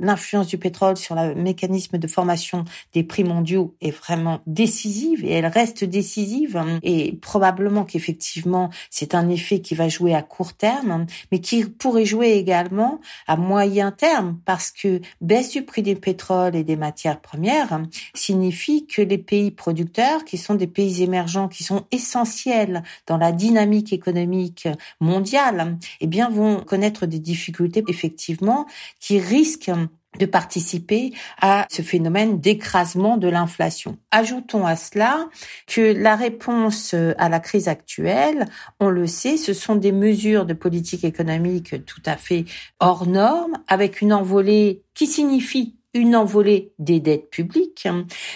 l'influence 0.00 0.46
du 0.46 0.58
pétrole 0.58 0.96
sur 0.98 1.14
le 1.14 1.34
mécanisme 1.34 1.96
de 1.96 2.06
formation 2.06 2.64
des 2.92 3.02
prix 3.02 3.24
mondiaux 3.24 3.74
est 3.80 3.90
vraiment 3.90 4.40
décisive 4.46 5.24
et 5.24 5.32
elle 5.32 5.46
reste 5.46 5.84
décisive. 5.84 6.62
Et 6.82 7.12
probablement 7.22 7.84
qu'effectivement, 7.84 8.68
c'est 8.90 9.14
un 9.14 9.28
effet 9.30 9.60
qui 9.60 9.74
va 9.74 9.88
jouer 9.88 10.14
à 10.14 10.22
court 10.22 10.52
terme, 10.52 11.06
mais 11.32 11.40
qui 11.40 11.64
pourrait 11.64 12.04
jouer 12.04 12.32
également 12.32 13.00
à 13.26 13.36
moyen 13.36 13.90
terme 13.90 14.38
parce 14.44 14.70
que 14.70 15.00
baisse 15.20 15.50
du 15.50 15.62
prix 15.62 15.82
du 15.82 15.96
pétrole 15.96 16.56
et 16.56 16.64
des 16.64 16.76
matières 16.76 17.20
premières 17.20 17.80
signifie 18.14 18.86
que 18.86 19.02
les 19.02 19.18
pays 19.18 19.50
producteurs, 19.50 20.24
qui 20.24 20.38
sont 20.38 20.54
des 20.54 20.66
pays 20.66 21.02
émergents, 21.02 21.48
qui 21.48 21.64
sont 21.64 21.86
essentiels 21.90 22.82
dans 23.06 23.16
la 23.16 23.32
dynamique 23.32 23.92
économique 23.92 24.68
mondiale, 25.00 25.78
eh 26.00 26.06
bien, 26.06 26.28
vont 26.30 26.60
connaître 26.60 27.06
des 27.06 27.18
difficultés, 27.18 27.82
effectivement, 27.88 28.66
qui 29.00 29.18
risquent 29.18 29.72
de 30.18 30.26
participer 30.26 31.12
à 31.40 31.66
ce 31.70 31.82
phénomène 31.82 32.40
d'écrasement 32.40 33.16
de 33.16 33.28
l'inflation. 33.28 33.98
Ajoutons 34.10 34.66
à 34.66 34.74
cela 34.74 35.28
que 35.66 35.92
la 35.92 36.16
réponse 36.16 36.94
à 36.94 37.28
la 37.28 37.40
crise 37.40 37.68
actuelle, 37.68 38.46
on 38.80 38.88
le 38.88 39.06
sait, 39.06 39.36
ce 39.36 39.52
sont 39.52 39.76
des 39.76 39.92
mesures 39.92 40.46
de 40.46 40.54
politique 40.54 41.04
économique 41.04 41.84
tout 41.84 42.02
à 42.06 42.16
fait 42.16 42.46
hors 42.80 43.06
normes, 43.06 43.58
avec 43.68 44.00
une 44.00 44.12
envolée 44.12 44.82
qui 44.94 45.06
signifie 45.06 45.76
une 45.94 46.16
envolée 46.16 46.72
des 46.78 47.00
dettes 47.00 47.30
publiques 47.30 47.88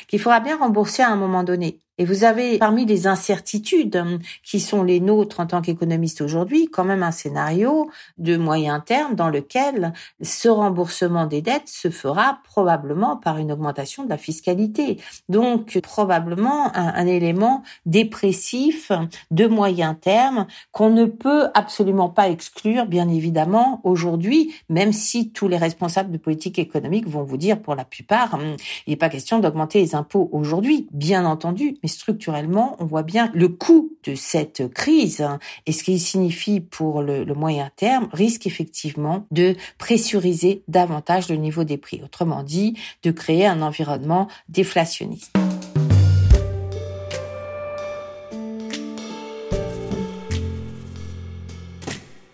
qu'il 0.08 0.18
faudra 0.18 0.40
bien 0.40 0.56
rembourser 0.56 1.02
à 1.02 1.10
un 1.10 1.16
moment 1.16 1.42
donné. 1.42 1.78
Et 1.98 2.04
vous 2.04 2.24
avez 2.24 2.58
parmi 2.58 2.86
les 2.86 3.06
incertitudes 3.06 3.96
hein, 3.96 4.18
qui 4.42 4.60
sont 4.60 4.82
les 4.82 4.98
nôtres 4.98 5.40
en 5.40 5.46
tant 5.46 5.60
qu'économistes 5.60 6.22
aujourd'hui, 6.22 6.68
quand 6.68 6.84
même 6.84 7.02
un 7.02 7.10
scénario 7.10 7.90
de 8.18 8.36
moyen 8.36 8.80
terme 8.80 9.14
dans 9.14 9.28
lequel 9.28 9.92
ce 10.22 10.48
remboursement 10.48 11.26
des 11.26 11.42
dettes 11.42 11.68
se 11.68 11.90
fera 11.90 12.40
probablement 12.44 13.16
par 13.16 13.38
une 13.38 13.52
augmentation 13.52 14.04
de 14.04 14.08
la 14.08 14.16
fiscalité. 14.16 14.98
Donc 15.28 15.78
probablement 15.82 16.74
un, 16.74 16.94
un 16.94 17.06
élément 17.06 17.62
dépressif 17.84 18.90
de 19.30 19.46
moyen 19.46 19.94
terme 19.94 20.46
qu'on 20.70 20.90
ne 20.90 21.04
peut 21.04 21.48
absolument 21.54 22.08
pas 22.08 22.28
exclure, 22.28 22.86
bien 22.86 23.08
évidemment, 23.08 23.80
aujourd'hui, 23.84 24.54
même 24.68 24.92
si 24.92 25.30
tous 25.30 25.48
les 25.48 25.58
responsables 25.58 26.10
de 26.10 26.18
politique 26.18 26.58
économique 26.58 27.06
vont 27.06 27.24
vous 27.24 27.36
dire 27.36 27.60
pour 27.60 27.74
la 27.74 27.84
plupart, 27.84 28.34
hum, 28.34 28.56
il 28.86 28.90
n'est 28.90 28.96
pas 28.96 29.08
question 29.08 29.38
d'augmenter 29.38 29.80
les 29.80 29.94
impôts 29.94 30.28
aujourd'hui, 30.32 30.88
bien 30.92 31.24
entendu, 31.24 31.76
mais 31.82 31.88
structurellement, 31.88 32.76
on 32.78 32.86
voit 32.86 33.02
bien 33.02 33.30
le 33.34 33.48
coût 33.48 33.96
de 34.04 34.14
cette 34.14 34.72
crise 34.72 35.20
hein, 35.20 35.38
et 35.66 35.72
ce 35.72 35.84
qu'il 35.84 36.00
signifie 36.00 36.60
pour 36.60 37.02
le, 37.02 37.24
le, 37.24 37.34
moyen 37.34 37.70
terme 37.76 38.08
risque 38.12 38.46
effectivement 38.46 39.26
de 39.30 39.56
pressuriser 39.78 40.62
davantage 40.68 41.28
le 41.28 41.36
niveau 41.36 41.64
des 41.64 41.78
prix. 41.78 42.00
Autrement 42.04 42.42
dit, 42.42 42.76
de 43.02 43.10
créer 43.10 43.46
un 43.46 43.62
environnement 43.62 44.28
déflationniste. 44.48 45.32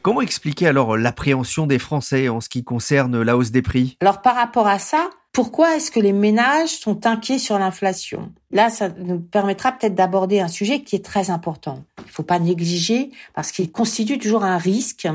Comment 0.08 0.22
expliquer 0.22 0.68
alors 0.68 0.96
l'appréhension 0.96 1.66
des 1.66 1.78
Français 1.78 2.30
en 2.30 2.40
ce 2.40 2.48
qui 2.48 2.64
concerne 2.64 3.20
la 3.20 3.37
hausse 3.37 3.50
des 3.50 3.61
prix? 3.61 3.98
Alors 4.00 4.22
par 4.22 4.37
rapport 4.37 4.66
à 4.66 4.78
ça, 4.78 5.11
pourquoi 5.32 5.76
est-ce 5.76 5.90
que 5.90 6.00
les 6.00 6.12
ménages 6.12 6.70
sont 6.70 7.06
inquiets 7.06 7.38
sur 7.38 7.58
l'inflation? 7.58 8.32
Là, 8.50 8.70
ça 8.70 8.88
nous 8.88 9.20
permettra 9.20 9.72
peut-être 9.72 9.94
d'aborder 9.94 10.40
un 10.40 10.48
sujet 10.48 10.82
qui 10.82 10.96
est 10.96 11.04
très 11.04 11.30
important. 11.30 11.84
Il 11.98 12.06
ne 12.06 12.12
faut 12.12 12.22
pas 12.22 12.38
négliger 12.38 13.10
parce 13.34 13.52
qu'il 13.52 13.70
constitue 13.70 14.18
toujours 14.18 14.44
un 14.44 14.58
risque 14.58 15.06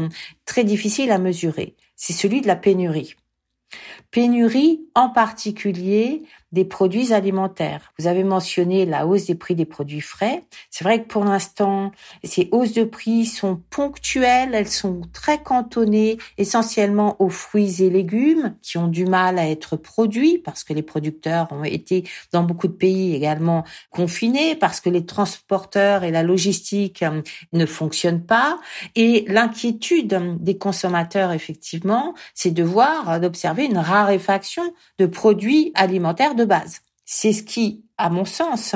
très 0.45 0.63
difficile 0.63 1.11
à 1.11 1.17
mesurer. 1.17 1.75
C'est 1.95 2.13
celui 2.13 2.41
de 2.41 2.47
la 2.47 2.55
pénurie. 2.55 3.15
Pénurie 4.11 4.85
en 4.95 5.09
particulier 5.09 6.23
des 6.53 6.63
produits 6.63 7.11
alimentaires. 7.11 7.91
Vous 7.99 8.07
avez 8.07 8.23
mentionné 8.23 8.85
la 8.85 9.05
hausse 9.05 9.25
des 9.25 9.35
prix 9.35 9.55
des 9.55 9.65
produits 9.65 10.01
frais. 10.01 10.43
C'est 10.69 10.85
vrai 10.85 11.03
que 11.03 11.07
pour 11.07 11.25
l'instant, 11.25 11.91
ces 12.23 12.47
hausses 12.51 12.73
de 12.73 12.85
prix 12.85 13.25
sont 13.25 13.59
ponctuelles, 13.69 14.53
elles 14.53 14.69
sont 14.69 15.01
très 15.11 15.41
cantonnées 15.41 16.17
essentiellement 16.37 17.15
aux 17.19 17.29
fruits 17.29 17.83
et 17.83 17.89
légumes 17.89 18.55
qui 18.61 18.77
ont 18.77 18.87
du 18.87 19.05
mal 19.05 19.39
à 19.39 19.49
être 19.49 19.75
produits 19.75 20.37
parce 20.37 20.63
que 20.63 20.73
les 20.73 20.83
producteurs 20.83 21.47
ont 21.51 21.63
été 21.63 22.07
dans 22.31 22.43
beaucoup 22.43 22.67
de 22.67 22.73
pays 22.73 23.15
également 23.15 23.63
confinés, 23.89 24.55
parce 24.55 24.79
que 24.79 24.89
les 24.89 25.05
transporteurs 25.05 26.03
et 26.03 26.11
la 26.11 26.23
logistique 26.23 27.03
euh, 27.03 27.21
ne 27.51 27.65
fonctionnent 27.65 28.25
pas. 28.25 28.59
Et 28.95 29.25
l'inquiétude 29.27 30.37
des 30.39 30.57
consommateurs, 30.57 31.31
effectivement, 31.31 32.13
c'est 32.33 32.51
de 32.51 32.63
voir, 32.63 33.19
d'observer 33.19 33.65
une 33.65 33.77
raréfaction 33.77 34.63
de 34.99 35.05
produits 35.05 35.71
alimentaires 35.75 36.35
base. 36.45 36.81
C'est 37.05 37.33
ce 37.33 37.43
qui, 37.43 37.83
à 37.97 38.09
mon 38.09 38.23
sens, 38.23 38.75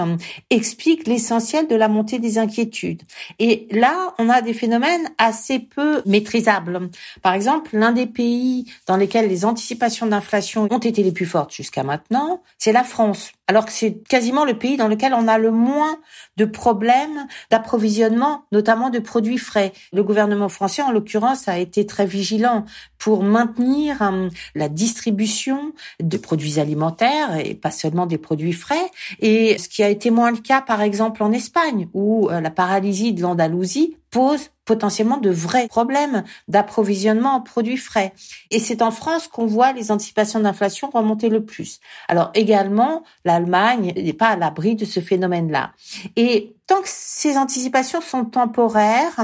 explique 0.50 1.08
l'essentiel 1.08 1.68
de 1.68 1.76
la 1.76 1.88
montée 1.88 2.20
des 2.20 2.38
inquiétudes. 2.38 3.04
Et 3.40 3.68
là, 3.72 4.14
on 4.20 4.30
a 4.30 4.42
des 4.42 4.54
phénomènes 4.54 5.10
assez 5.18 5.60
peu 5.60 6.02
maîtrisables. 6.06 6.90
Par 7.22 7.34
exemple, 7.34 7.78
l'un 7.78 7.94
des 7.94 8.06
pays 8.06 8.66
dans 8.86 8.98
lesquels 8.98 9.30
les 9.30 9.46
anticipations 9.46 10.08
d'inflation 10.08 10.68
ont 10.70 10.78
été 10.78 11.04
les 11.04 11.14
plus 11.14 11.26
fortes 11.26 11.54
jusqu'à 11.54 11.84
maintenant, 11.84 12.44
c'est 12.58 12.74
la 12.74 12.84
France 12.84 13.32
alors 13.48 13.66
que 13.66 13.72
c'est 13.72 14.04
quasiment 14.08 14.44
le 14.44 14.58
pays 14.58 14.76
dans 14.76 14.88
lequel 14.90 15.14
on 15.14 15.28
a 15.28 15.38
le 15.38 15.52
moins 15.52 15.98
de 16.36 16.46
problèmes 16.46 17.28
d'approvisionnement, 17.50 18.44
notamment 18.52 18.90
de 18.90 19.00
produits 19.00 19.38
frais. 19.38 19.72
Le 19.94 20.04
gouvernement 20.04 20.50
français, 20.50 20.82
en 20.82 20.92
l'occurrence, 20.92 21.48
a 21.48 21.58
été 21.58 21.86
très 21.86 22.06
vigilant 22.06 22.66
pour 22.98 23.24
maintenir 23.24 24.02
euh, 24.02 24.30
la 24.54 24.68
distribution 24.68 25.74
de 26.02 26.18
produits 26.18 26.60
alimentaires 26.60 27.38
et 27.38 27.56
pas 27.56 27.72
seulement 27.72 28.06
des 28.06 28.18
produits 28.18 28.54
frais. 28.54 28.92
Et 29.20 29.58
ce 29.58 29.70
qui 29.70 29.82
a 29.82 29.90
été 29.90 30.10
moins 30.10 30.32
le 30.32 30.38
cas, 30.38 30.62
par 30.62 30.82
exemple, 30.82 31.24
en 31.24 31.32
Espagne, 31.32 31.88
où 31.94 32.30
euh, 32.30 32.42
la 32.42 32.52
paralysie 32.52 33.14
de 33.14 33.22
l'Andalousie 33.22 33.98
pose 34.12 34.50
potentiellement 34.66 35.18
de 35.18 35.30
vrais 35.30 35.68
problèmes 35.68 36.24
d'approvisionnement 36.48 37.36
en 37.36 37.42
produits 37.42 37.78
frais. 37.78 38.14
Et 38.52 38.60
c'est 38.60 38.82
en 38.82 38.92
France 38.92 39.28
qu'on 39.28 39.46
voit 39.46 39.72
les 39.72 39.92
anticipations 39.92 40.40
d'inflation 40.40 40.90
remonter 40.90 41.30
le 41.30 41.44
plus. 41.44 41.80
Alors 42.08 42.32
également, 42.34 43.04
l'Allemagne 43.26 43.94
n'est 43.96 44.14
pas 44.14 44.28
à 44.28 44.36
l'abri 44.36 44.76
de 44.76 44.86
ce 44.86 45.00
phénomène-là. 45.00 45.72
Et 46.16 46.56
tant 46.68 46.82
que 46.82 46.90
ces 46.90 47.38
anticipations 47.38 48.02
sont 48.02 48.26
temporaires, 48.26 49.24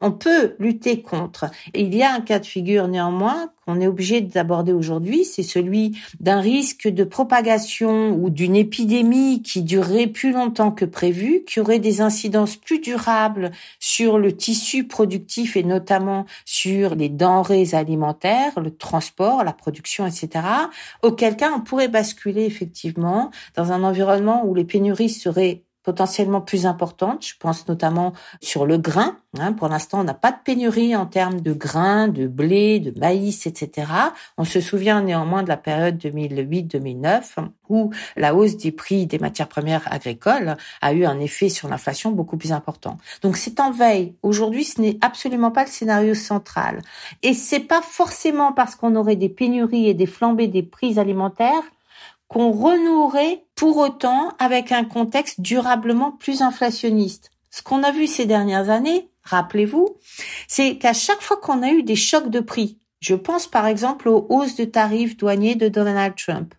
on 0.00 0.12
peut 0.12 0.54
lutter 0.58 1.02
contre. 1.02 1.46
Et 1.72 1.82
il 1.82 1.94
y 1.94 2.02
a 2.02 2.12
un 2.12 2.20
cas 2.20 2.38
de 2.38 2.46
figure 2.46 2.88
néanmoins 2.88 3.50
qu'on 3.64 3.80
est 3.80 3.86
obligé 3.86 4.20
d'aborder 4.20 4.72
aujourd'hui, 4.72 5.24
c'est 5.24 5.42
celui 5.42 5.96
d'un 6.20 6.40
risque 6.40 6.86
de 6.86 7.04
propagation 7.04 8.10
ou 8.10 8.28
d'une 8.28 8.56
épidémie 8.56 9.42
qui 9.42 9.62
durerait 9.62 10.06
plus 10.06 10.32
longtemps 10.32 10.70
que 10.70 10.84
prévu, 10.84 11.44
qui 11.46 11.60
aurait 11.60 11.78
des 11.78 12.00
incidences 12.00 12.56
plus 12.56 12.78
durables 12.78 13.52
sur 13.80 14.18
le 14.18 14.36
tissu 14.36 14.84
productif 14.84 15.56
et 15.56 15.62
notamment 15.62 16.26
sur 16.44 16.94
les 16.94 17.08
denrées 17.08 17.68
alimentaires, 17.72 18.60
le 18.60 18.74
transport, 18.74 19.44
la 19.44 19.52
production, 19.52 20.06
etc. 20.06 20.44
Auquel 21.02 21.36
cas 21.36 21.52
on 21.56 21.60
pourrait 21.60 21.88
basculer 21.88 22.44
effectivement 22.44 23.30
dans 23.56 23.72
un 23.72 23.82
environnement 23.82 24.44
où 24.44 24.54
les 24.54 24.64
pénuries 24.64 25.08
seraient 25.08 25.62
potentiellement 25.84 26.40
plus 26.40 26.66
importantes. 26.66 27.24
Je 27.24 27.34
pense 27.38 27.68
notamment 27.68 28.14
sur 28.40 28.66
le 28.66 28.78
grain. 28.78 29.16
Hein. 29.38 29.52
Pour 29.52 29.68
l'instant, 29.68 30.00
on 30.00 30.04
n'a 30.04 30.14
pas 30.14 30.32
de 30.32 30.38
pénurie 30.42 30.96
en 30.96 31.06
termes 31.06 31.40
de 31.40 31.52
grains, 31.52 32.08
de 32.08 32.26
blé, 32.26 32.80
de 32.80 32.98
maïs, 32.98 33.46
etc. 33.46 33.86
On 34.38 34.44
se 34.44 34.60
souvient 34.60 35.02
néanmoins 35.02 35.42
de 35.42 35.48
la 35.48 35.56
période 35.56 35.98
2008-2009 35.98 37.48
où 37.68 37.90
la 38.16 38.34
hausse 38.34 38.56
des 38.56 38.72
prix 38.72 39.06
des 39.06 39.18
matières 39.18 39.48
premières 39.48 39.90
agricoles 39.92 40.56
a 40.80 40.92
eu 40.92 41.04
un 41.04 41.20
effet 41.20 41.48
sur 41.48 41.68
l'inflation 41.68 42.10
beaucoup 42.10 42.36
plus 42.36 42.52
important. 42.52 42.98
Donc 43.22 43.36
c'est 43.36 43.60
en 43.60 43.70
veille. 43.70 44.14
Aujourd'hui, 44.22 44.64
ce 44.64 44.80
n'est 44.80 44.98
absolument 45.00 45.50
pas 45.50 45.64
le 45.64 45.70
scénario 45.70 46.14
central. 46.14 46.82
Et 47.22 47.34
c'est 47.34 47.60
pas 47.60 47.82
forcément 47.82 48.52
parce 48.52 48.74
qu'on 48.74 48.96
aurait 48.96 49.16
des 49.16 49.28
pénuries 49.28 49.88
et 49.88 49.94
des 49.94 50.06
flambées 50.06 50.48
des 50.48 50.62
prix 50.62 50.98
alimentaires 50.98 51.62
qu'on 52.28 52.50
renouerait 52.50 53.44
pour 53.54 53.76
autant 53.76 54.32
avec 54.38 54.72
un 54.72 54.84
contexte 54.84 55.40
durablement 55.40 56.12
plus 56.12 56.42
inflationniste. 56.42 57.30
Ce 57.50 57.62
qu'on 57.62 57.82
a 57.82 57.92
vu 57.92 58.06
ces 58.06 58.26
dernières 58.26 58.70
années, 58.70 59.08
rappelez-vous, 59.22 59.96
c'est 60.48 60.76
qu'à 60.76 60.92
chaque 60.92 61.22
fois 61.22 61.36
qu'on 61.36 61.62
a 61.62 61.70
eu 61.70 61.82
des 61.82 61.96
chocs 61.96 62.30
de 62.30 62.40
prix, 62.40 62.78
je 63.00 63.14
pense 63.14 63.46
par 63.46 63.66
exemple 63.66 64.08
aux 64.08 64.26
hausses 64.28 64.56
de 64.56 64.64
tarifs 64.64 65.16
douaniers 65.16 65.54
de 65.54 65.68
Donald 65.68 66.14
Trump, 66.16 66.54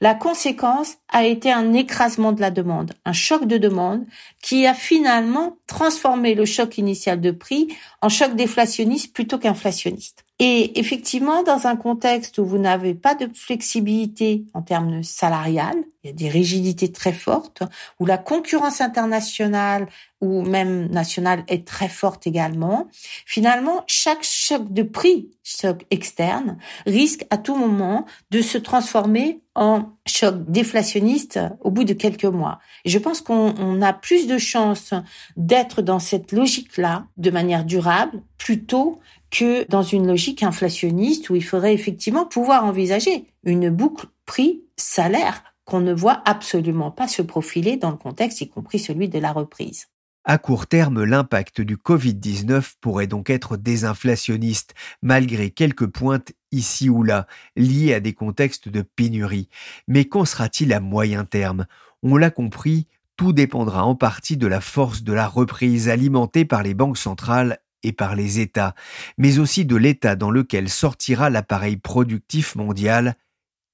la 0.00 0.14
conséquence 0.14 0.96
a 1.08 1.24
été 1.24 1.52
un 1.52 1.74
écrasement 1.74 2.32
de 2.32 2.40
la 2.40 2.50
demande, 2.50 2.92
un 3.04 3.12
choc 3.12 3.44
de 3.46 3.58
demande 3.58 4.06
qui 4.42 4.66
a 4.66 4.74
finalement 4.74 5.58
transformé 5.66 6.34
le 6.34 6.46
choc 6.46 6.78
initial 6.78 7.20
de 7.20 7.30
prix 7.30 7.68
en 8.00 8.08
choc 8.08 8.34
déflationniste 8.34 9.12
plutôt 9.12 9.38
qu'inflationniste. 9.38 10.24
Et 10.42 10.80
effectivement, 10.80 11.42
dans 11.42 11.66
un 11.66 11.76
contexte 11.76 12.38
où 12.38 12.46
vous 12.46 12.56
n'avez 12.56 12.94
pas 12.94 13.14
de 13.14 13.28
flexibilité 13.34 14.46
en 14.54 14.62
termes 14.62 15.02
salariales, 15.02 15.76
il 16.02 16.06
y 16.06 16.10
a 16.10 16.16
des 16.16 16.30
rigidités 16.30 16.90
très 16.90 17.12
fortes, 17.12 17.62
où 17.98 18.06
la 18.06 18.16
concurrence 18.16 18.80
internationale 18.80 19.86
ou 20.22 20.40
même 20.40 20.86
nationale 20.88 21.44
est 21.46 21.66
très 21.66 21.90
forte 21.90 22.26
également, 22.26 22.88
finalement, 23.26 23.84
chaque 23.86 24.22
choc 24.22 24.72
de 24.72 24.82
prix, 24.82 25.28
choc 25.42 25.84
externe, 25.90 26.56
risque 26.86 27.26
à 27.28 27.36
tout 27.36 27.54
moment 27.54 28.06
de 28.30 28.40
se 28.40 28.56
transformer 28.56 29.42
en 29.54 29.90
choc 30.06 30.36
déflationniste 30.48 31.38
au 31.60 31.70
bout 31.70 31.84
de 31.84 31.92
quelques 31.92 32.24
mois. 32.24 32.60
Et 32.86 32.88
je 32.88 32.98
pense 32.98 33.20
qu'on 33.20 33.82
a 33.82 33.92
plus 33.92 34.26
de 34.26 34.38
chances 34.38 34.94
d'être 35.36 35.82
dans 35.82 35.98
cette 35.98 36.32
logique-là 36.32 37.04
de 37.18 37.30
manière 37.30 37.66
durable 37.66 38.22
plutôt 38.38 39.00
que 39.30 39.68
dans 39.68 39.82
une 39.82 40.06
logique 40.06 40.42
inflationniste 40.42 41.30
où 41.30 41.36
il 41.36 41.44
faudrait 41.44 41.74
effectivement 41.74 42.26
pouvoir 42.26 42.64
envisager 42.64 43.26
une 43.44 43.70
boucle 43.70 44.06
prix-salaire 44.26 45.44
qu'on 45.64 45.80
ne 45.80 45.92
voit 45.92 46.22
absolument 46.24 46.90
pas 46.90 47.06
se 47.06 47.22
profiler 47.22 47.76
dans 47.76 47.90
le 47.90 47.96
contexte, 47.96 48.40
y 48.40 48.48
compris 48.48 48.78
celui 48.78 49.08
de 49.08 49.18
la 49.18 49.32
reprise. 49.32 49.86
À 50.24 50.36
court 50.36 50.66
terme, 50.66 51.04
l'impact 51.04 51.62
du 51.62 51.76
Covid-19 51.76 52.74
pourrait 52.80 53.06
donc 53.06 53.30
être 53.30 53.56
désinflationniste, 53.56 54.74
malgré 55.00 55.50
quelques 55.50 55.86
pointes 55.86 56.32
ici 56.52 56.90
ou 56.90 57.02
là, 57.02 57.26
liées 57.56 57.94
à 57.94 58.00
des 58.00 58.12
contextes 58.12 58.68
de 58.68 58.82
pénurie. 58.82 59.48
Mais 59.88 60.04
qu'en 60.04 60.24
sera-t-il 60.26 60.72
à 60.74 60.80
moyen 60.80 61.24
terme? 61.24 61.66
On 62.02 62.16
l'a 62.16 62.30
compris, 62.30 62.86
tout 63.16 63.32
dépendra 63.32 63.84
en 63.84 63.94
partie 63.94 64.36
de 64.36 64.46
la 64.46 64.60
force 64.60 65.02
de 65.02 65.12
la 65.12 65.26
reprise 65.26 65.88
alimentée 65.88 66.44
par 66.44 66.62
les 66.62 66.74
banques 66.74 66.98
centrales 66.98 67.60
et 67.82 67.92
par 67.92 68.14
les 68.14 68.40
États, 68.40 68.74
mais 69.18 69.38
aussi 69.38 69.64
de 69.64 69.76
l'état 69.76 70.16
dans 70.16 70.30
lequel 70.30 70.68
sortira 70.68 71.30
l'appareil 71.30 71.76
productif 71.76 72.56
mondial. 72.56 73.16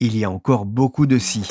Il 0.00 0.16
y 0.16 0.24
a 0.24 0.30
encore 0.30 0.66
beaucoup 0.66 1.06
de 1.06 1.18
si. 1.18 1.50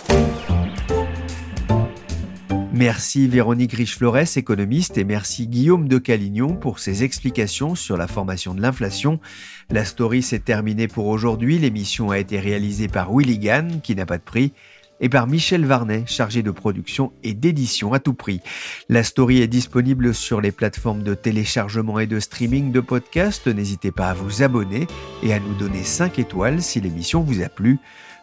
Merci 2.76 3.30
Véronique 3.30 3.72
Riche-Flores, 3.72 4.36
économiste, 4.36 4.98
et 4.98 5.06
merci 5.06 5.48
Guillaume 5.48 5.88
de 5.88 5.98
Calignon 5.98 6.58
pour 6.58 6.80
ses 6.80 7.06
explications 7.06 7.74
sur 7.74 7.96
la 7.96 8.06
formation 8.06 8.54
de 8.54 8.62
l'inflation. 8.62 9.22
La 9.70 9.86
story 9.86 10.22
s'est 10.22 10.40
terminée 10.40 10.90
pour 10.90 11.08
aujourd'hui. 11.08 11.58
L'émission 11.58 12.12
a 12.12 12.20
été 12.20 12.38
réalisée 12.38 12.90
par 12.90 13.16
Willy 13.16 13.40
Gann, 13.40 13.80
qui 13.82 13.96
n'a 13.96 14.06
pas 14.06 14.18
de 14.18 14.24
prix 14.24 14.52
et 15.00 15.10
par 15.10 15.28
Michel 15.28 15.66
Varnet, 15.66 16.04
chargé 16.08 16.44
de 16.44 16.52
production 16.52 17.12
et 17.24 17.34
d'édition 17.34 17.94
à 17.94 18.00
tout 18.00 18.14
prix. 18.14 18.42
La 18.90 19.04
story 19.04 19.42
est 19.42 19.48
disponible 19.48 20.14
sur 20.14 20.42
les 20.42 20.52
plateformes 20.52 21.04
de 21.04 21.14
téléchargement 21.14 22.00
et 22.00 22.08
de 22.08 22.20
streaming 22.20 22.72
de 22.72 22.80
podcasts. 22.80 23.48
N'hésitez 23.48 23.92
pas 23.92 24.10
à 24.10 24.14
vous 24.14 24.44
abonner 24.44 24.88
et 25.24 25.34
à 25.34 25.40
nous 25.40 25.54
donner 25.56 25.84
5 25.84 26.20
étoiles 26.20 26.62
si 26.62 26.82
l'émission 26.82 27.22
vous 27.22 27.42
a 27.42 27.50
plu. 27.50 27.80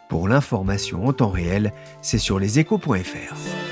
Pour 0.08 0.28
l'information 0.28 1.06
en 1.06 1.12
temps 1.12 1.30
réel, 1.30 1.72
c'est 2.02 2.18
sur 2.18 2.38
leséchos.fr. 2.38 3.71